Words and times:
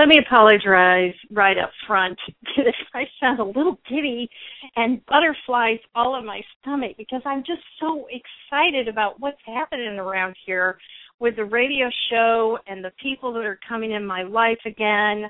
Let 0.00 0.08
me 0.08 0.16
apologize 0.16 1.12
right 1.30 1.58
up 1.58 1.72
front 1.86 2.18
I 2.94 3.04
sound 3.20 3.38
a 3.38 3.44
little 3.44 3.78
giddy 3.86 4.30
and 4.74 5.04
butterflies 5.04 5.78
all 5.94 6.18
in 6.18 6.24
my 6.24 6.40
stomach 6.58 6.92
because 6.96 7.20
I'm 7.26 7.44
just 7.46 7.60
so 7.78 8.06
excited 8.08 8.88
about 8.88 9.20
what's 9.20 9.42
happening 9.44 9.98
around 9.98 10.36
here 10.46 10.78
with 11.18 11.36
the 11.36 11.44
radio 11.44 11.90
show 12.08 12.58
and 12.66 12.82
the 12.82 12.92
people 13.02 13.34
that 13.34 13.44
are 13.44 13.60
coming 13.68 13.92
in 13.92 14.06
my 14.06 14.22
life 14.22 14.60
again. 14.64 15.24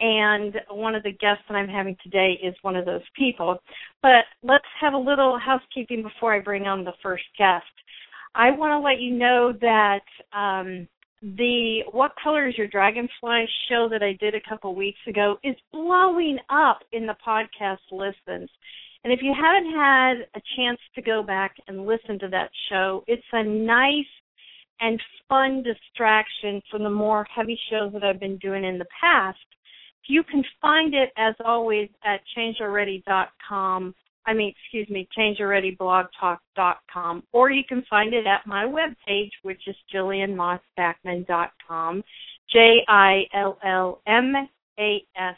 And 0.00 0.56
one 0.70 0.96
of 0.96 1.04
the 1.04 1.12
guests 1.12 1.44
that 1.48 1.54
I'm 1.54 1.68
having 1.68 1.96
today 2.02 2.36
is 2.42 2.56
one 2.62 2.74
of 2.74 2.84
those 2.84 3.06
people. 3.16 3.62
But 4.02 4.24
let's 4.42 4.64
have 4.80 4.94
a 4.94 4.98
little 4.98 5.38
housekeeping 5.38 6.02
before 6.02 6.34
I 6.34 6.40
bring 6.40 6.66
on 6.66 6.82
the 6.82 6.94
first 7.00 7.26
guest. 7.38 7.64
I 8.34 8.50
want 8.50 8.72
to 8.72 8.84
let 8.84 8.98
you 8.98 9.14
know 9.14 9.52
that 9.60 10.02
um, 10.36 10.88
the 11.22 11.80
What 11.92 12.12
Color 12.22 12.48
is 12.48 12.58
Your 12.58 12.66
Dragonfly 12.66 13.46
show 13.68 13.88
that 13.90 14.02
I 14.02 14.16
did 14.20 14.34
a 14.34 14.48
couple 14.48 14.74
weeks 14.74 14.98
ago 15.06 15.36
is 15.42 15.56
blowing 15.72 16.38
up 16.50 16.80
in 16.92 17.06
the 17.06 17.16
podcast 17.26 17.78
listens. 17.90 18.50
And 19.04 19.12
if 19.12 19.20
you 19.22 19.32
haven't 19.34 19.72
had 19.72 20.26
a 20.34 20.42
chance 20.56 20.80
to 20.94 21.02
go 21.02 21.22
back 21.22 21.54
and 21.68 21.86
listen 21.86 22.18
to 22.18 22.28
that 22.28 22.50
show, 22.68 23.04
it's 23.06 23.22
a 23.32 23.42
nice 23.42 24.04
and 24.80 25.00
fun 25.28 25.62
distraction 25.62 26.60
from 26.70 26.82
the 26.82 26.90
more 26.90 27.26
heavy 27.34 27.58
shows 27.70 27.92
that 27.92 28.04
I've 28.04 28.20
been 28.20 28.38
doing 28.38 28.64
in 28.64 28.78
the 28.78 28.86
past. 29.00 29.38
You 30.08 30.22
can 30.22 30.44
find 30.60 30.94
it, 30.94 31.10
as 31.16 31.34
always, 31.44 31.88
at 32.04 32.20
changealready.com 32.36 33.94
I 34.26 34.34
mean, 34.34 34.52
excuse 34.60 34.90
me, 34.90 35.08
changealreadyblogtalk.com, 35.16 37.22
or 37.32 37.50
you 37.50 37.62
can 37.68 37.84
find 37.88 38.12
it 38.12 38.26
at 38.26 38.44
my 38.46 38.64
webpage, 38.64 39.30
which 39.42 39.62
is 39.66 39.76
jillianmossbackman.com, 39.94 42.04
J 42.52 42.84
I 42.88 43.22
L 43.34 43.58
L 43.64 44.02
M 44.06 44.34
A 44.78 45.02
S 45.16 45.36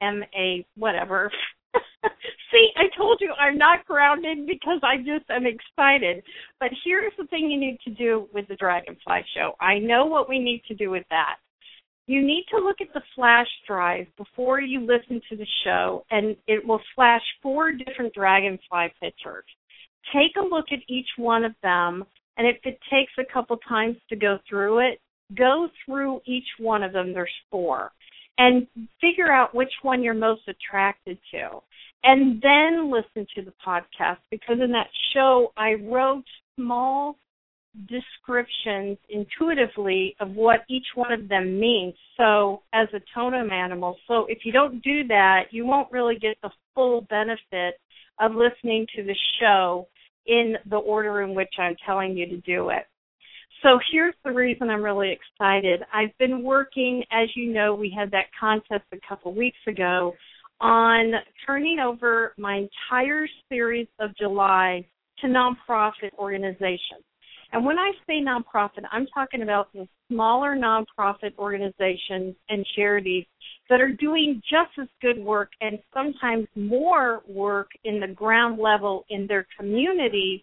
M 0.00 0.24
A 0.36 0.64
whatever. 0.76 1.30
See, 2.50 2.70
I 2.76 2.84
told 2.96 3.18
you 3.20 3.34
I'm 3.38 3.58
not 3.58 3.84
grounded 3.86 4.46
because 4.46 4.80
I 4.82 4.96
just 4.98 5.28
am 5.30 5.44
excited. 5.44 6.22
But 6.60 6.70
here's 6.84 7.12
the 7.18 7.26
thing 7.26 7.50
you 7.50 7.60
need 7.60 7.78
to 7.84 7.90
do 7.90 8.26
with 8.32 8.48
the 8.48 8.56
Dragonfly 8.56 9.26
Show. 9.34 9.52
I 9.60 9.78
know 9.78 10.06
what 10.06 10.28
we 10.28 10.38
need 10.38 10.62
to 10.68 10.74
do 10.74 10.90
with 10.90 11.04
that 11.10 11.36
you 12.08 12.26
need 12.26 12.46
to 12.50 12.56
look 12.56 12.80
at 12.80 12.92
the 12.94 13.02
flash 13.14 13.46
drive 13.66 14.06
before 14.16 14.62
you 14.62 14.80
listen 14.80 15.20
to 15.28 15.36
the 15.36 15.46
show, 15.62 16.06
and 16.10 16.34
it 16.46 16.66
will 16.66 16.80
flash 16.94 17.20
four 17.42 17.70
different 17.70 18.14
Dragonfly 18.14 18.94
pictures. 19.00 19.44
Take 20.14 20.32
a 20.38 20.44
look 20.44 20.64
at 20.72 20.78
each 20.88 21.08
one 21.18 21.44
of 21.44 21.52
them, 21.62 22.04
and 22.38 22.46
if 22.46 22.56
it 22.64 22.78
takes 22.90 23.12
a 23.18 23.30
couple 23.30 23.58
times 23.68 23.96
to 24.08 24.16
go 24.16 24.38
through 24.48 24.88
it, 24.88 25.00
go 25.36 25.68
through 25.84 26.22
each 26.24 26.46
one 26.58 26.82
of 26.82 26.94
them. 26.94 27.12
There's 27.12 27.28
four. 27.50 27.92
And 28.38 28.66
figure 29.02 29.30
out 29.30 29.54
which 29.54 29.72
one 29.82 30.02
you're 30.02 30.14
most 30.14 30.42
attracted 30.48 31.18
to. 31.32 31.60
And 32.04 32.40
then 32.40 32.90
listen 32.90 33.26
to 33.34 33.42
the 33.42 33.52
podcast 33.66 34.18
because 34.30 34.60
in 34.64 34.72
that 34.72 34.88
show 35.12 35.52
I 35.58 35.74
wrote 35.74 36.24
small 36.56 37.16
descriptions 37.86 38.98
intuitively 39.08 40.16
of 40.20 40.30
what 40.32 40.60
each 40.68 40.86
one 40.94 41.12
of 41.12 41.28
them 41.28 41.58
means. 41.60 41.94
So, 42.16 42.62
as 42.72 42.88
a 42.92 43.00
totem 43.14 43.50
animal, 43.50 43.96
so 44.06 44.26
if 44.28 44.38
you 44.44 44.52
don't 44.52 44.82
do 44.82 45.06
that, 45.08 45.44
you 45.50 45.66
won't 45.66 45.90
really 45.92 46.18
get 46.18 46.36
the 46.42 46.50
full 46.74 47.02
benefit 47.02 47.80
of 48.20 48.32
listening 48.32 48.86
to 48.96 49.02
the 49.02 49.14
show 49.40 49.88
in 50.26 50.56
the 50.68 50.76
order 50.76 51.22
in 51.22 51.34
which 51.34 51.52
I'm 51.58 51.76
telling 51.86 52.16
you 52.16 52.26
to 52.28 52.36
do 52.38 52.70
it. 52.70 52.86
So 53.62 53.78
here's 53.90 54.14
the 54.24 54.30
reason 54.32 54.70
I'm 54.70 54.82
really 54.82 55.10
excited. 55.12 55.80
I've 55.92 56.16
been 56.18 56.44
working, 56.44 57.02
as 57.10 57.28
you 57.34 57.52
know, 57.52 57.74
we 57.74 57.92
had 57.96 58.10
that 58.12 58.26
contest 58.38 58.84
a 58.92 58.98
couple 59.08 59.34
weeks 59.34 59.58
ago 59.66 60.14
on 60.60 61.12
turning 61.44 61.78
over 61.80 62.34
my 62.38 62.66
entire 62.90 63.26
series 63.48 63.88
of 63.98 64.16
July 64.16 64.86
to 65.20 65.26
nonprofit 65.26 66.12
organizations. 66.18 67.04
And 67.52 67.64
when 67.64 67.78
I 67.78 67.92
say 68.06 68.20
nonprofit, 68.20 68.84
I'm 68.92 69.06
talking 69.06 69.42
about 69.42 69.72
the 69.72 69.88
smaller 70.10 70.54
nonprofit 70.54 71.36
organizations 71.38 72.34
and 72.48 72.66
charities 72.76 73.24
that 73.70 73.80
are 73.80 73.92
doing 73.92 74.42
just 74.50 74.78
as 74.80 74.88
good 75.00 75.18
work 75.18 75.50
and 75.60 75.78
sometimes 75.94 76.46
more 76.54 77.22
work 77.26 77.68
in 77.84 78.00
the 78.00 78.08
ground 78.08 78.58
level 78.58 79.04
in 79.10 79.26
their 79.26 79.46
communities 79.58 80.40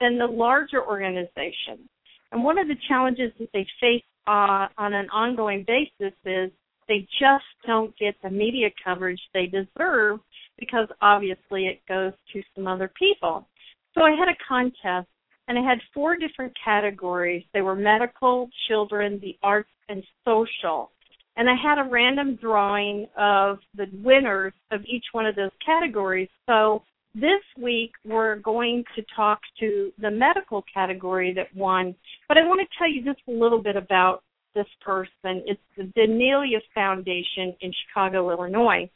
than 0.00 0.18
the 0.18 0.26
larger 0.26 0.84
organizations. 0.84 1.88
And 2.32 2.44
one 2.44 2.58
of 2.58 2.68
the 2.68 2.76
challenges 2.88 3.32
that 3.38 3.48
they 3.52 3.66
face 3.80 4.02
uh, 4.26 4.68
on 4.76 4.92
an 4.94 5.08
ongoing 5.10 5.64
basis 5.66 6.14
is 6.24 6.50
they 6.88 7.06
just 7.20 7.44
don't 7.66 7.96
get 7.98 8.14
the 8.22 8.30
media 8.30 8.68
coverage 8.84 9.20
they 9.32 9.46
deserve 9.46 10.20
because 10.58 10.88
obviously 11.00 11.66
it 11.66 11.80
goes 11.88 12.12
to 12.32 12.42
some 12.54 12.66
other 12.66 12.90
people. 12.98 13.46
So 13.94 14.02
I 14.02 14.10
had 14.10 14.28
a 14.28 14.36
contest 14.46 15.08
and 15.48 15.58
I 15.58 15.62
had 15.62 15.78
four 15.94 16.16
different 16.16 16.52
categories. 16.62 17.42
They 17.54 17.62
were 17.62 17.74
medical, 17.74 18.50
children, 18.68 19.18
the 19.20 19.36
arts, 19.42 19.70
and 19.88 20.04
social. 20.24 20.92
And 21.36 21.48
I 21.48 21.54
had 21.54 21.78
a 21.78 21.88
random 21.88 22.36
drawing 22.40 23.06
of 23.16 23.58
the 23.74 23.86
winners 24.04 24.52
of 24.70 24.82
each 24.84 25.04
one 25.12 25.24
of 25.24 25.34
those 25.36 25.50
categories. 25.64 26.28
So 26.46 26.82
this 27.14 27.40
week 27.60 27.92
we're 28.04 28.36
going 28.36 28.84
to 28.94 29.02
talk 29.16 29.40
to 29.60 29.90
the 29.98 30.10
medical 30.10 30.64
category 30.72 31.32
that 31.34 31.54
won. 31.56 31.94
But 32.28 32.36
I 32.36 32.46
want 32.46 32.60
to 32.60 32.78
tell 32.78 32.90
you 32.90 33.02
just 33.02 33.22
a 33.26 33.32
little 33.32 33.62
bit 33.62 33.76
about 33.76 34.22
this 34.54 34.66
person. 34.84 35.42
It's 35.46 35.60
the 35.76 35.84
Dinella 35.96 36.58
Foundation 36.74 37.54
in 37.60 37.72
Chicago, 37.86 38.30
Illinois. 38.30 38.90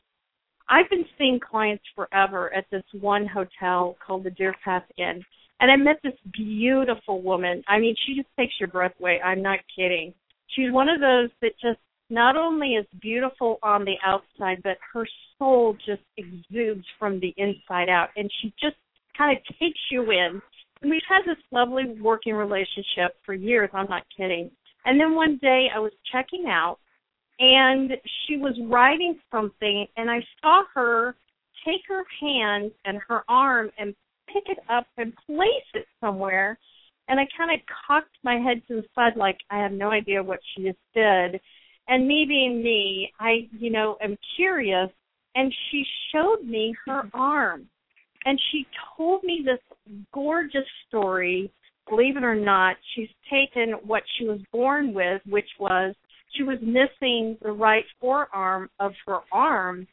I've 0.68 0.90
been 0.90 1.04
seeing 1.16 1.40
clients 1.40 1.84
forever 1.94 2.52
at 2.52 2.66
this 2.70 2.84
one 3.00 3.26
hotel 3.26 3.96
called 4.04 4.24
the 4.24 4.30
Deer 4.30 4.54
Path 4.64 4.84
Inn 4.98 5.24
and 5.62 5.70
I 5.70 5.76
met 5.76 6.00
this 6.02 6.18
beautiful 6.32 7.22
woman. 7.22 7.62
I 7.68 7.78
mean, 7.78 7.94
she 8.04 8.16
just 8.16 8.28
takes 8.36 8.52
your 8.58 8.68
breath 8.68 8.94
away. 8.98 9.20
I'm 9.24 9.40
not 9.40 9.60
kidding. 9.74 10.12
She's 10.48 10.72
one 10.72 10.88
of 10.88 11.00
those 11.00 11.30
that 11.40 11.52
just 11.62 11.78
not 12.10 12.36
only 12.36 12.74
is 12.74 12.84
beautiful 13.00 13.60
on 13.62 13.84
the 13.84 13.94
outside, 14.04 14.60
but 14.64 14.76
her 14.92 15.06
soul 15.38 15.76
just 15.86 16.02
exudes 16.16 16.84
from 16.98 17.20
the 17.20 17.32
inside 17.36 17.88
out. 17.88 18.08
And 18.16 18.28
she 18.42 18.52
just 18.60 18.74
kind 19.16 19.36
of 19.36 19.42
takes 19.60 19.78
you 19.92 20.10
in. 20.10 20.42
And 20.82 20.90
we've 20.90 21.00
had 21.08 21.22
this 21.24 21.42
lovely 21.52 21.94
working 22.00 22.34
relationship 22.34 23.14
for 23.24 23.32
years. 23.32 23.70
I'm 23.72 23.88
not 23.88 24.02
kidding. 24.16 24.50
And 24.84 24.98
then 24.98 25.14
one 25.14 25.38
day 25.40 25.68
I 25.72 25.78
was 25.78 25.92
checking 26.10 26.46
out 26.48 26.78
and 27.38 27.92
she 28.26 28.36
was 28.36 28.58
writing 28.68 29.16
something 29.30 29.86
and 29.96 30.10
I 30.10 30.18
saw 30.40 30.64
her 30.74 31.14
take 31.64 31.82
her 31.86 32.02
hand 32.20 32.72
and 32.84 32.98
her 33.08 33.22
arm 33.28 33.70
and 33.78 33.94
pick 34.26 34.44
it 34.46 34.58
up 34.70 34.86
and 34.96 35.12
place 35.26 35.68
it 35.74 35.86
somewhere. 36.00 36.58
And 37.08 37.18
I 37.18 37.26
kind 37.36 37.50
of 37.52 37.60
cocked 37.86 38.16
my 38.22 38.36
head 38.36 38.62
to 38.68 38.76
the 38.76 38.84
side 38.94 39.16
like 39.16 39.38
I 39.50 39.58
have 39.58 39.72
no 39.72 39.90
idea 39.90 40.22
what 40.22 40.40
she 40.54 40.62
just 40.62 40.78
did. 40.94 41.40
And 41.88 42.06
me 42.06 42.24
being 42.28 42.62
me, 42.62 43.12
I, 43.18 43.48
you 43.58 43.70
know, 43.70 43.96
am 44.00 44.16
curious. 44.36 44.88
And 45.34 45.52
she 45.70 45.84
showed 46.12 46.44
me 46.44 46.74
her 46.86 47.02
arm. 47.12 47.66
And 48.24 48.40
she 48.50 48.66
told 48.96 49.24
me 49.24 49.44
this 49.44 49.96
gorgeous 50.12 50.68
story. 50.88 51.52
Believe 51.88 52.16
it 52.16 52.22
or 52.22 52.36
not, 52.36 52.76
she's 52.94 53.08
taken 53.28 53.72
what 53.84 54.04
she 54.16 54.26
was 54.26 54.38
born 54.52 54.94
with, 54.94 55.20
which 55.26 55.48
was 55.58 55.94
she 56.36 56.44
was 56.44 56.58
missing 56.62 57.36
the 57.42 57.52
right 57.52 57.84
forearm 58.00 58.70
of 58.78 58.92
her 59.06 59.18
arm 59.32 59.86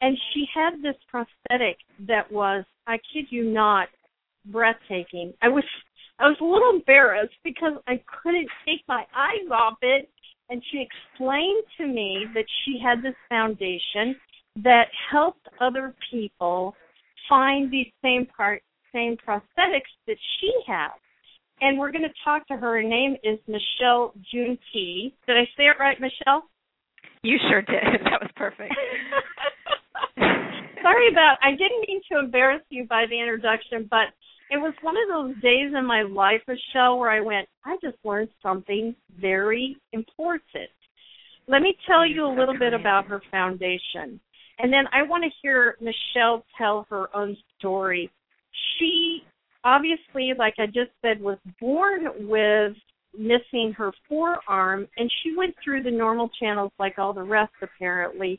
and 0.00 0.16
she 0.32 0.46
had 0.54 0.82
this 0.82 0.96
prosthetic 1.10 1.78
that 2.06 2.30
was 2.30 2.64
I 2.86 2.98
kid 3.12 3.26
you 3.30 3.44
not 3.44 3.88
breathtaking. 4.46 5.32
I 5.42 5.48
was 5.48 5.64
I 6.18 6.28
was 6.28 6.36
a 6.40 6.44
little 6.44 6.70
embarrassed 6.70 7.34
because 7.44 7.74
I 7.86 8.00
couldn't 8.22 8.48
take 8.64 8.80
my 8.88 9.04
eyes 9.16 9.50
off 9.52 9.78
it 9.82 10.08
and 10.48 10.62
she 10.70 10.86
explained 10.86 11.64
to 11.78 11.86
me 11.86 12.26
that 12.34 12.44
she 12.64 12.78
had 12.82 13.02
this 13.02 13.14
foundation 13.28 14.16
that 14.62 14.86
helped 15.10 15.46
other 15.60 15.94
people 16.10 16.74
find 17.28 17.70
these 17.70 17.90
same 18.02 18.26
part 18.36 18.62
same 18.94 19.16
prosthetics 19.26 19.92
that 20.06 20.16
she 20.40 20.52
had. 20.66 20.92
and 21.60 21.78
we're 21.78 21.90
going 21.90 22.02
to 22.04 22.14
talk 22.24 22.46
to 22.48 22.54
her. 22.54 22.76
Her 22.76 22.82
name 22.82 23.16
is 23.24 23.38
Michelle 23.48 24.12
June 24.32 24.58
T. 24.72 25.14
Did 25.26 25.36
I 25.36 25.44
say 25.56 25.64
it 25.64 25.76
right, 25.80 25.98
Michelle? 26.00 26.44
You 27.22 27.38
sure 27.48 27.62
did. 27.62 27.82
That 28.04 28.20
was 28.22 28.30
perfect. 28.36 28.72
Sorry 30.82 31.08
about. 31.10 31.36
I 31.42 31.50
didn't 31.52 31.84
mean 31.88 32.00
to 32.10 32.18
embarrass 32.18 32.62
you 32.68 32.84
by 32.86 33.04
the 33.08 33.18
introduction, 33.18 33.86
but 33.90 34.08
it 34.50 34.58
was 34.58 34.74
one 34.82 34.96
of 34.96 35.08
those 35.08 35.42
days 35.42 35.72
in 35.76 35.84
my 35.84 36.02
life, 36.02 36.40
Michelle, 36.46 36.98
where 36.98 37.10
I 37.10 37.20
went. 37.20 37.48
I 37.64 37.76
just 37.82 37.96
learned 38.04 38.28
something 38.42 38.94
very 39.20 39.76
important. 39.92 40.70
Let 41.48 41.62
me 41.62 41.76
tell 41.86 42.06
you 42.06 42.24
a 42.26 42.34
little 42.38 42.58
bit 42.58 42.72
about 42.72 43.06
her 43.06 43.22
foundation. 43.30 44.20
And 44.58 44.72
then 44.72 44.84
I 44.92 45.02
want 45.02 45.24
to 45.24 45.30
hear 45.42 45.76
Michelle 45.80 46.44
tell 46.56 46.86
her 46.90 47.14
own 47.14 47.36
story. 47.58 48.10
She 48.78 49.22
obviously, 49.64 50.32
like 50.38 50.54
I 50.58 50.66
just 50.66 50.90
said, 51.02 51.20
was 51.20 51.38
born 51.60 52.28
with 52.28 52.74
missing 53.18 53.72
her 53.76 53.92
forearm, 54.08 54.86
and 54.96 55.10
she 55.22 55.34
went 55.36 55.54
through 55.62 55.82
the 55.82 55.90
normal 55.90 56.30
channels 56.40 56.72
like 56.78 56.98
all 56.98 57.12
the 57.12 57.22
rest, 57.22 57.52
apparently, 57.62 58.38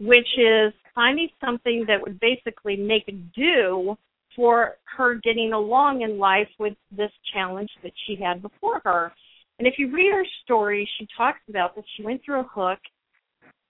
which 0.00 0.28
is 0.38 0.72
finding 0.94 1.28
something 1.44 1.84
that 1.88 2.00
would 2.00 2.18
basically 2.20 2.76
make 2.76 3.06
do 3.34 3.96
for 4.36 4.76
her 4.96 5.14
getting 5.22 5.52
along 5.52 6.02
in 6.02 6.18
life 6.18 6.48
with 6.58 6.74
this 6.96 7.10
challenge 7.32 7.70
that 7.82 7.92
she 8.06 8.16
had 8.16 8.42
before 8.42 8.80
her. 8.84 9.12
And 9.58 9.68
if 9.68 9.74
you 9.78 9.92
read 9.92 10.12
her 10.12 10.24
story, 10.44 10.88
she 10.98 11.06
talks 11.16 11.38
about 11.48 11.76
that 11.76 11.84
she 11.96 12.02
went 12.02 12.22
through 12.24 12.40
a 12.40 12.48
hook 12.52 12.80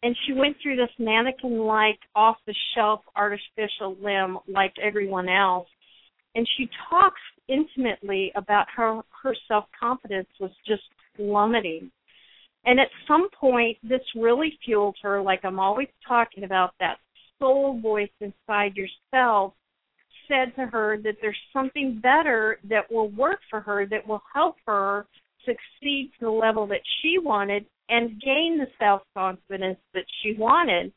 and 0.03 0.17
she 0.27 0.33
went 0.33 0.57
through 0.63 0.77
this 0.77 0.91
mannequin 0.99 1.59
like 1.59 1.99
off 2.15 2.37
the 2.47 2.55
shelf 2.75 3.01
artificial 3.17 3.97
limb 4.03 4.39
like 4.49 4.73
everyone 4.83 5.29
else 5.29 5.69
and 6.35 6.47
she 6.57 6.69
talks 6.91 7.21
intimately 7.49 8.33
about 8.35 8.67
how 8.75 9.05
her 9.23 9.35
self 9.49 9.65
confidence 9.79 10.29
was 10.41 10.51
just 10.67 10.83
plummeting 11.17 11.91
and 12.67 12.81
at 12.81 12.89
some 13.07 13.29
point 13.39 13.77
this 13.83 14.01
really 14.15 14.59
fueled 14.65 14.97
her 15.03 15.21
like 15.21 15.41
i'm 15.45 15.61
always 15.61 15.89
talking 16.07 16.45
about 16.45 16.73
that 16.81 16.97
soul 17.39 17.79
voice 17.81 18.11
inside 18.21 18.75
yourself 18.77 19.55
said 20.29 20.55
to 20.57 20.67
her 20.67 20.99
that 21.03 21.17
there's 21.21 21.37
something 21.53 22.01
better 22.03 22.59
that 22.69 22.91
will 22.91 23.11
work 23.11 23.41
for 23.51 23.61
her 23.61 23.87
that 23.87 24.07
will 24.07 24.23
help 24.33 24.57
her 24.67 25.07
succeed 25.45 26.11
to 26.19 26.27
the 26.27 26.31
level 26.31 26.67
that 26.67 26.81
she 27.01 27.19
wanted 27.19 27.67
and 27.89 28.21
gain 28.21 28.59
the 28.59 28.67
self 28.79 29.03
confidence 29.15 29.79
that 29.93 30.05
she 30.23 30.35
wanted. 30.39 30.93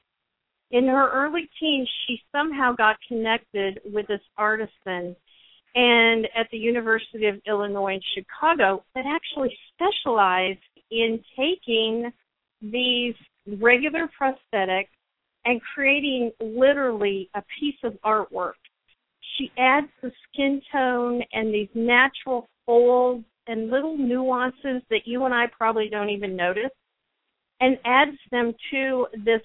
In 0.72 0.88
her 0.88 1.12
early 1.12 1.50
teens, 1.60 1.90
she 2.06 2.22
somehow 2.32 2.74
got 2.76 2.98
connected 3.08 3.80
with 3.86 4.08
this 4.08 4.22
artisan 4.38 5.16
and 5.76 6.28
at 6.36 6.48
the 6.52 6.58
University 6.58 7.28
of 7.28 7.36
Illinois 7.48 7.96
in 7.96 8.02
Chicago 8.16 8.84
that 8.96 9.06
actually 9.06 9.56
specialized 9.74 10.60
in 10.92 11.20
taking 11.36 12.12
these 12.62 13.16
regular 13.60 14.10
prosthetics 14.20 14.90
and 15.46 15.62
creating 15.74 16.32
literally 16.42 17.30
a 17.36 17.44
piece 17.60 17.78
of 17.84 17.94
artwork. 18.06 18.54
She 19.38 19.52
adds 19.58 19.88
the 20.02 20.12
skin 20.28 20.62
tone 20.72 21.22
and 21.32 21.54
these 21.54 21.70
natural 21.74 22.48
folds 22.66 23.24
and 23.48 23.70
little 23.70 23.98
nuances 23.98 24.82
that 24.90 25.06
you 25.06 25.26
and 25.26 25.34
I 25.34 25.46
probably 25.48 25.90
don't 25.90 26.10
even 26.10 26.36
notice 26.36 26.72
and 27.62 27.78
adds 27.86 28.18
them 28.32 28.54
to 28.72 29.08
this 29.24 29.42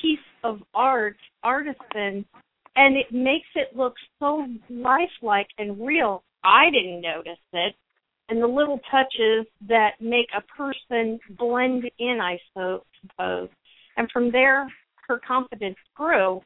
piece 0.00 0.18
of 0.42 0.62
art, 0.74 1.16
artisan, 1.42 2.24
and 2.76 2.96
it 2.96 3.12
makes 3.12 3.48
it 3.54 3.76
look 3.76 3.94
so 4.18 4.46
lifelike 4.68 5.48
and 5.58 5.84
real. 5.84 6.22
I 6.42 6.70
didn't 6.70 7.00
notice 7.00 7.38
it. 7.52 7.74
And 8.28 8.42
the 8.42 8.46
little 8.46 8.80
touches 8.90 9.46
that 9.68 9.92
make 10.00 10.28
a 10.36 10.40
person 10.56 11.18
blend 11.38 11.84
in, 11.98 12.18
I 12.22 12.38
suppose. 12.52 13.50
And 13.96 14.10
from 14.10 14.32
there, 14.32 14.66
her 15.08 15.20
confidence 15.26 15.76
grew. 15.94 16.40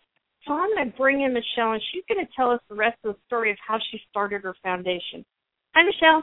So 0.46 0.54
I'm 0.54 0.74
going 0.74 0.90
to 0.90 0.96
bring 0.96 1.22
in 1.22 1.32
Michelle, 1.32 1.72
and 1.72 1.82
she's 1.92 2.04
going 2.08 2.24
to 2.24 2.32
tell 2.34 2.50
us 2.50 2.60
the 2.68 2.74
rest 2.74 2.98
of 3.04 3.14
the 3.14 3.20
story 3.26 3.50
of 3.50 3.58
how 3.66 3.78
she 3.90 4.00
started 4.10 4.42
her 4.42 4.54
foundation. 4.62 5.24
Hi, 5.74 5.82
Michelle. 5.84 6.22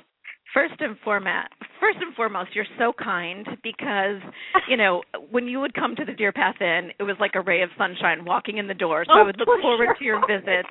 First 0.53 0.75
and 0.79 0.95
foremost, 1.03 1.49
first 1.79 1.97
and 2.01 2.15
foremost, 2.15 2.51
you're 2.53 2.65
so 2.77 2.93
kind 3.01 3.45
because 3.63 4.21
you 4.69 4.77
know 4.77 5.01
when 5.29 5.47
you 5.47 5.59
would 5.59 5.73
come 5.73 5.95
to 5.95 6.05
the 6.05 6.13
Deer 6.13 6.31
Path 6.31 6.55
Inn, 6.61 6.91
it 6.99 7.03
was 7.03 7.17
like 7.19 7.31
a 7.35 7.41
ray 7.41 7.61
of 7.61 7.69
sunshine 7.77 8.23
walking 8.23 8.57
in 8.57 8.67
the 8.67 8.73
door. 8.73 9.03
So 9.05 9.13
oh, 9.13 9.21
I 9.21 9.23
would 9.23 9.37
look 9.37 9.47
forward 9.61 9.87
sure. 9.87 9.95
to 9.95 10.03
your 10.05 10.21
visits 10.27 10.69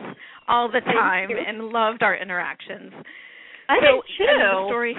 all 0.49 0.71
the 0.71 0.81
time 0.81 1.29
and 1.31 1.69
loved 1.69 2.03
our 2.03 2.17
interactions. 2.17 2.93
I 3.69 3.77
so, 3.81 4.03
did 4.03 4.03
too. 4.19 4.25
The 4.27 4.67
story 4.69 4.97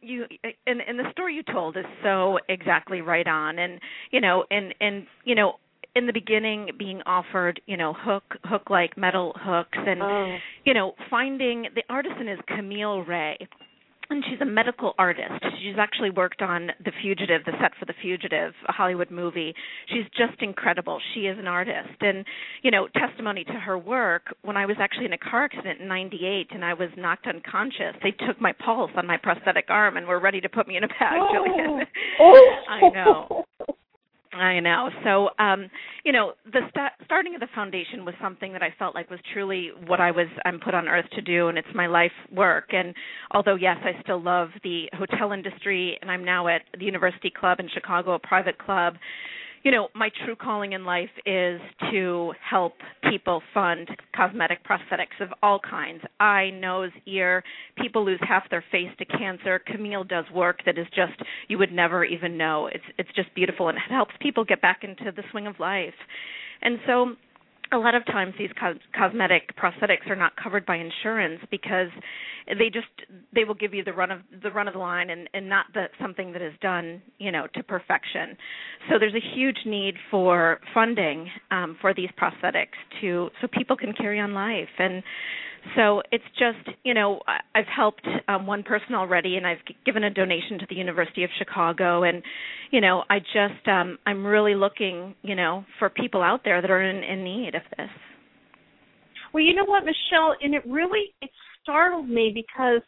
you 0.00 0.24
and 0.66 0.80
and 0.86 0.98
the 0.98 1.10
story 1.12 1.34
you 1.34 1.42
told 1.42 1.76
is 1.76 1.84
so 2.02 2.38
exactly 2.48 3.00
right 3.00 3.26
on 3.26 3.58
and 3.58 3.80
you 4.10 4.20
know 4.20 4.44
and 4.50 4.74
and 4.80 5.06
you 5.24 5.34
know 5.34 5.54
in 5.94 6.06
the 6.06 6.12
beginning 6.12 6.68
being 6.78 7.00
offered 7.06 7.60
you 7.66 7.76
know 7.76 7.94
hook 7.96 8.24
hook 8.44 8.70
like 8.70 8.96
metal 8.96 9.34
hooks 9.36 9.78
and 9.78 10.02
oh. 10.02 10.36
you 10.64 10.74
know 10.74 10.92
finding 11.10 11.66
the 11.74 11.82
artisan 11.88 12.28
is 12.28 12.38
camille 12.46 13.00
ray 13.02 13.36
and 14.10 14.24
she's 14.28 14.40
a 14.40 14.46
medical 14.46 14.94
artist. 14.98 15.44
She's 15.60 15.76
actually 15.78 16.10
worked 16.10 16.42
on 16.42 16.70
The 16.84 16.92
Fugitive, 17.02 17.44
the 17.44 17.52
set 17.60 17.72
for 17.78 17.86
The 17.86 17.94
Fugitive, 18.00 18.52
a 18.68 18.72
Hollywood 18.72 19.10
movie. 19.10 19.54
She's 19.88 20.04
just 20.16 20.40
incredible. 20.42 21.00
She 21.14 21.20
is 21.20 21.38
an 21.38 21.46
artist. 21.46 22.00
And, 22.00 22.24
you 22.62 22.70
know, 22.70 22.88
testimony 22.96 23.44
to 23.44 23.52
her 23.52 23.78
work, 23.78 24.34
when 24.42 24.56
I 24.56 24.66
was 24.66 24.76
actually 24.80 25.06
in 25.06 25.12
a 25.12 25.18
car 25.18 25.44
accident 25.44 25.80
in 25.80 25.88
98 25.88 26.48
and 26.50 26.64
I 26.64 26.74
was 26.74 26.88
knocked 26.96 27.26
unconscious, 27.26 27.94
they 28.02 28.12
took 28.26 28.40
my 28.40 28.52
pulse 28.52 28.90
on 28.96 29.06
my 29.06 29.16
prosthetic 29.16 29.66
arm 29.68 29.96
and 29.96 30.06
were 30.06 30.20
ready 30.20 30.40
to 30.40 30.48
put 30.48 30.68
me 30.68 30.76
in 30.76 30.84
a 30.84 30.88
bag, 30.88 31.20
oh. 31.20 31.28
Jillian. 31.34 31.84
Oh. 32.20 32.54
I 32.68 32.80
know. 32.90 33.44
I 34.38 34.60
know. 34.60 34.90
So, 35.04 35.30
um, 35.42 35.70
you 36.04 36.12
know, 36.12 36.32
the 36.44 36.60
st- 36.68 36.92
starting 37.04 37.34
of 37.34 37.40
the 37.40 37.48
foundation 37.54 38.04
was 38.04 38.14
something 38.20 38.52
that 38.52 38.62
I 38.62 38.74
felt 38.78 38.94
like 38.94 39.10
was 39.10 39.20
truly 39.32 39.70
what 39.86 40.00
I 40.00 40.10
was 40.10 40.26
I'm 40.44 40.60
put 40.60 40.74
on 40.74 40.88
earth 40.88 41.06
to 41.12 41.22
do, 41.22 41.48
and 41.48 41.58
it's 41.58 41.68
my 41.74 41.86
life 41.86 42.12
work. 42.32 42.66
And 42.72 42.94
although 43.32 43.54
yes, 43.54 43.76
I 43.82 44.00
still 44.02 44.22
love 44.22 44.48
the 44.62 44.86
hotel 44.94 45.32
industry, 45.32 45.98
and 46.00 46.10
I'm 46.10 46.24
now 46.24 46.48
at 46.48 46.62
the 46.78 46.84
University 46.84 47.30
Club 47.30 47.60
in 47.60 47.68
Chicago, 47.72 48.14
a 48.14 48.18
private 48.18 48.58
club 48.58 48.94
you 49.66 49.72
know, 49.72 49.88
my 49.96 50.10
true 50.24 50.36
calling 50.36 50.74
in 50.74 50.84
life 50.84 51.10
is 51.26 51.60
to 51.90 52.32
help 52.48 52.74
people 53.10 53.42
fund 53.52 53.88
cosmetic 54.14 54.60
prosthetics 54.64 55.20
of 55.20 55.30
all 55.42 55.58
kinds 55.58 56.02
eye, 56.20 56.50
nose, 56.50 56.92
ear. 57.06 57.42
People 57.76 58.04
lose 58.04 58.20
half 58.22 58.48
their 58.48 58.62
face 58.70 58.90
to 59.00 59.04
cancer. 59.04 59.60
Camille 59.66 60.04
does 60.04 60.24
work 60.32 60.60
that 60.66 60.78
is 60.78 60.86
just 60.94 61.14
you 61.48 61.58
would 61.58 61.72
never 61.72 62.04
even 62.04 62.38
know. 62.38 62.68
It's 62.72 62.84
it's 62.96 63.08
just 63.16 63.34
beautiful 63.34 63.68
and 63.68 63.76
it 63.76 63.90
helps 63.90 64.14
people 64.20 64.44
get 64.44 64.62
back 64.62 64.84
into 64.84 65.10
the 65.10 65.24
swing 65.32 65.48
of 65.48 65.58
life. 65.58 65.94
And 66.62 66.78
so 66.86 67.16
a 67.76 67.78
lot 67.78 67.94
of 67.94 68.04
times 68.06 68.34
these 68.38 68.50
cos- 68.58 68.76
cosmetic 68.96 69.54
prosthetics 69.56 70.08
are 70.08 70.16
not 70.16 70.32
covered 70.36 70.64
by 70.64 70.76
insurance 70.76 71.40
because 71.50 71.88
they 72.58 72.70
just 72.70 72.86
they 73.34 73.44
will 73.44 73.54
give 73.54 73.74
you 73.74 73.84
the 73.84 73.92
run 73.92 74.10
of 74.10 74.20
the 74.42 74.50
run 74.50 74.66
of 74.66 74.74
the 74.74 74.80
line 74.80 75.10
and 75.10 75.28
and 75.34 75.48
not 75.48 75.66
the 75.74 75.86
something 76.00 76.32
that 76.32 76.42
is 76.42 76.54
done 76.60 77.02
you 77.18 77.30
know 77.30 77.46
to 77.54 77.62
perfection. 77.62 78.36
So 78.88 78.98
there's 78.98 79.14
a 79.14 79.36
huge 79.36 79.58
need 79.66 79.94
for 80.10 80.60
funding 80.72 81.28
um 81.50 81.76
for 81.80 81.92
these 81.92 82.10
prosthetics 82.20 82.78
to 83.00 83.28
so 83.40 83.48
people 83.48 83.76
can 83.76 83.92
carry 83.92 84.18
on 84.18 84.32
life. 84.32 84.68
And 84.78 85.02
so 85.74 86.02
it's 86.12 86.24
just 86.38 86.76
you 86.84 86.94
know 86.94 87.20
i've 87.54 87.66
helped 87.74 88.06
um 88.28 88.46
one 88.46 88.62
person 88.62 88.94
already 88.94 89.36
and 89.36 89.46
i've 89.46 89.58
given 89.84 90.04
a 90.04 90.10
donation 90.10 90.58
to 90.58 90.66
the 90.68 90.74
university 90.74 91.24
of 91.24 91.30
chicago. 91.38 92.02
And 92.02 92.22
you 92.70 92.80
know 92.80 93.04
i 93.10 93.18
just 93.18 93.66
um 93.66 93.98
i'm 94.06 94.24
really 94.24 94.54
looking 94.54 95.14
you 95.22 95.34
know 95.34 95.64
for 95.78 95.88
people 95.88 96.22
out 96.22 96.42
there 96.44 96.60
that 96.60 96.70
are 96.70 96.82
in, 96.82 97.02
in 97.02 97.24
need 97.24 97.54
of 97.54 97.62
this. 97.76 97.88
Well 99.32 99.42
you 99.42 99.54
know 99.54 99.64
what 99.64 99.84
michelle? 99.84 100.34
And 100.42 100.54
it 100.54 100.66
really 100.66 101.14
it 101.20 101.30
startled 101.62 102.08
me 102.08 102.32
because 102.34 102.82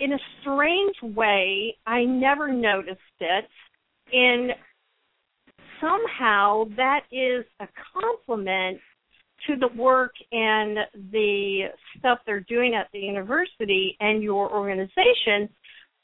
in 0.00 0.12
a 0.12 0.18
strange 0.40 1.14
way 1.16 1.76
i 1.86 2.04
never 2.04 2.52
noticed 2.52 3.00
it. 3.20 3.44
And 4.12 4.52
somehow 5.80 6.64
that 6.76 7.00
is 7.10 7.44
a 7.60 7.68
compliment 7.92 8.80
to 9.46 9.56
the 9.56 9.68
work 9.76 10.12
and 10.30 10.78
the 11.10 11.64
stuff 11.98 12.18
they're 12.26 12.40
doing 12.40 12.74
at 12.74 12.88
the 12.92 12.98
university 12.98 13.96
and 14.00 14.22
your 14.22 14.50
organization. 14.52 15.48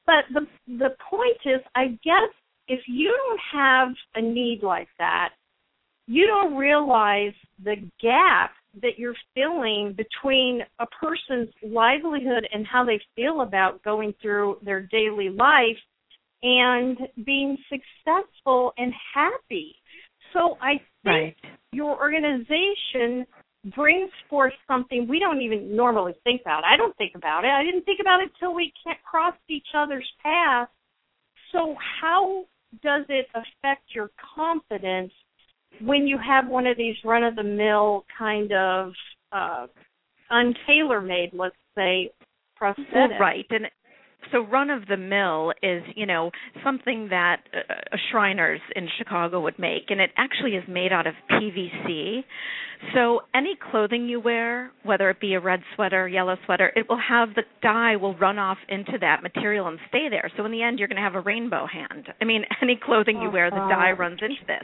But 0.06 0.24
the 0.32 0.46
the 0.66 0.90
point 1.10 1.36
is, 1.44 1.60
I 1.74 1.98
guess 2.02 2.32
if 2.68 2.80
you 2.86 3.08
don't 3.08 3.40
have 3.52 3.88
a 4.14 4.22
need 4.22 4.60
like 4.62 4.88
that, 4.98 5.30
you 6.06 6.26
don't 6.26 6.56
realize 6.56 7.34
the 7.62 7.76
gap 8.00 8.52
that 8.80 8.98
you're 8.98 9.14
filling 9.34 9.94
between 9.96 10.60
a 10.78 10.86
person's 10.86 11.52
livelihood 11.62 12.46
and 12.52 12.66
how 12.66 12.84
they 12.84 13.00
feel 13.16 13.40
about 13.40 13.82
going 13.82 14.14
through 14.20 14.58
their 14.62 14.82
daily 14.82 15.28
life 15.28 15.76
and 16.42 16.98
being 17.24 17.56
successful 17.68 18.72
and 18.78 18.92
happy. 19.14 19.74
So 20.32 20.56
I 20.60 20.80
right. 21.04 21.36
your 21.72 21.98
organization 21.98 23.26
brings 23.74 24.10
forth 24.30 24.52
something 24.66 25.06
we 25.08 25.18
don't 25.18 25.42
even 25.42 25.74
normally 25.74 26.14
think 26.24 26.40
about. 26.42 26.64
I 26.64 26.76
don't 26.76 26.96
think 26.96 27.12
about 27.14 27.44
it. 27.44 27.50
I 27.50 27.64
didn't 27.64 27.84
think 27.84 28.00
about 28.00 28.20
it 28.22 28.30
till 28.38 28.54
we 28.54 28.72
crossed 29.04 29.38
each 29.48 29.66
other's 29.76 30.08
path. 30.22 30.68
So 31.52 31.74
how 32.00 32.44
does 32.82 33.04
it 33.08 33.26
affect 33.34 33.82
your 33.94 34.10
confidence 34.36 35.12
when 35.80 36.06
you 36.06 36.18
have 36.18 36.48
one 36.48 36.66
of 36.66 36.76
these 36.76 36.96
run 37.04 37.24
of 37.24 37.36
the 37.36 37.42
mill 37.42 38.04
kind 38.16 38.52
of 38.52 38.92
uh 39.32 39.66
untailor 40.30 41.04
made, 41.04 41.30
let's 41.32 41.56
say, 41.74 42.10
prosthetic? 42.56 42.94
Well, 42.94 43.18
right. 43.18 43.46
And 43.50 43.66
so 44.32 44.40
run 44.40 44.70
of 44.70 44.86
the 44.86 44.96
mill 44.96 45.52
is 45.62 45.82
you 45.94 46.06
know 46.06 46.30
something 46.64 47.08
that 47.10 47.42
uh, 47.54 47.72
uh, 47.72 47.96
Shriners 48.10 48.60
in 48.76 48.88
Chicago 48.98 49.40
would 49.40 49.58
make, 49.58 49.90
and 49.90 50.00
it 50.00 50.10
actually 50.16 50.52
is 50.52 50.64
made 50.68 50.92
out 50.92 51.06
of 51.06 51.14
PVC. 51.30 52.24
So 52.94 53.22
any 53.34 53.56
clothing 53.70 54.08
you 54.08 54.20
wear, 54.20 54.70
whether 54.84 55.10
it 55.10 55.20
be 55.20 55.34
a 55.34 55.40
red 55.40 55.60
sweater, 55.74 56.06
yellow 56.06 56.36
sweater, 56.46 56.72
it 56.76 56.88
will 56.88 57.00
have 57.00 57.30
the 57.34 57.42
dye 57.60 57.96
will 57.96 58.16
run 58.16 58.38
off 58.38 58.58
into 58.68 58.92
that 59.00 59.22
material 59.22 59.66
and 59.66 59.78
stay 59.88 60.08
there. 60.08 60.30
So 60.36 60.44
in 60.44 60.52
the 60.52 60.62
end, 60.62 60.78
you're 60.78 60.86
going 60.86 60.96
to 60.96 61.02
have 61.02 61.16
a 61.16 61.20
rainbow 61.20 61.66
hand. 61.66 62.08
I 62.20 62.24
mean, 62.24 62.44
any 62.62 62.78
clothing 62.80 63.20
you 63.20 63.30
wear, 63.30 63.50
the 63.50 63.56
dye 63.56 63.92
runs 63.92 64.20
into 64.22 64.44
this. 64.46 64.62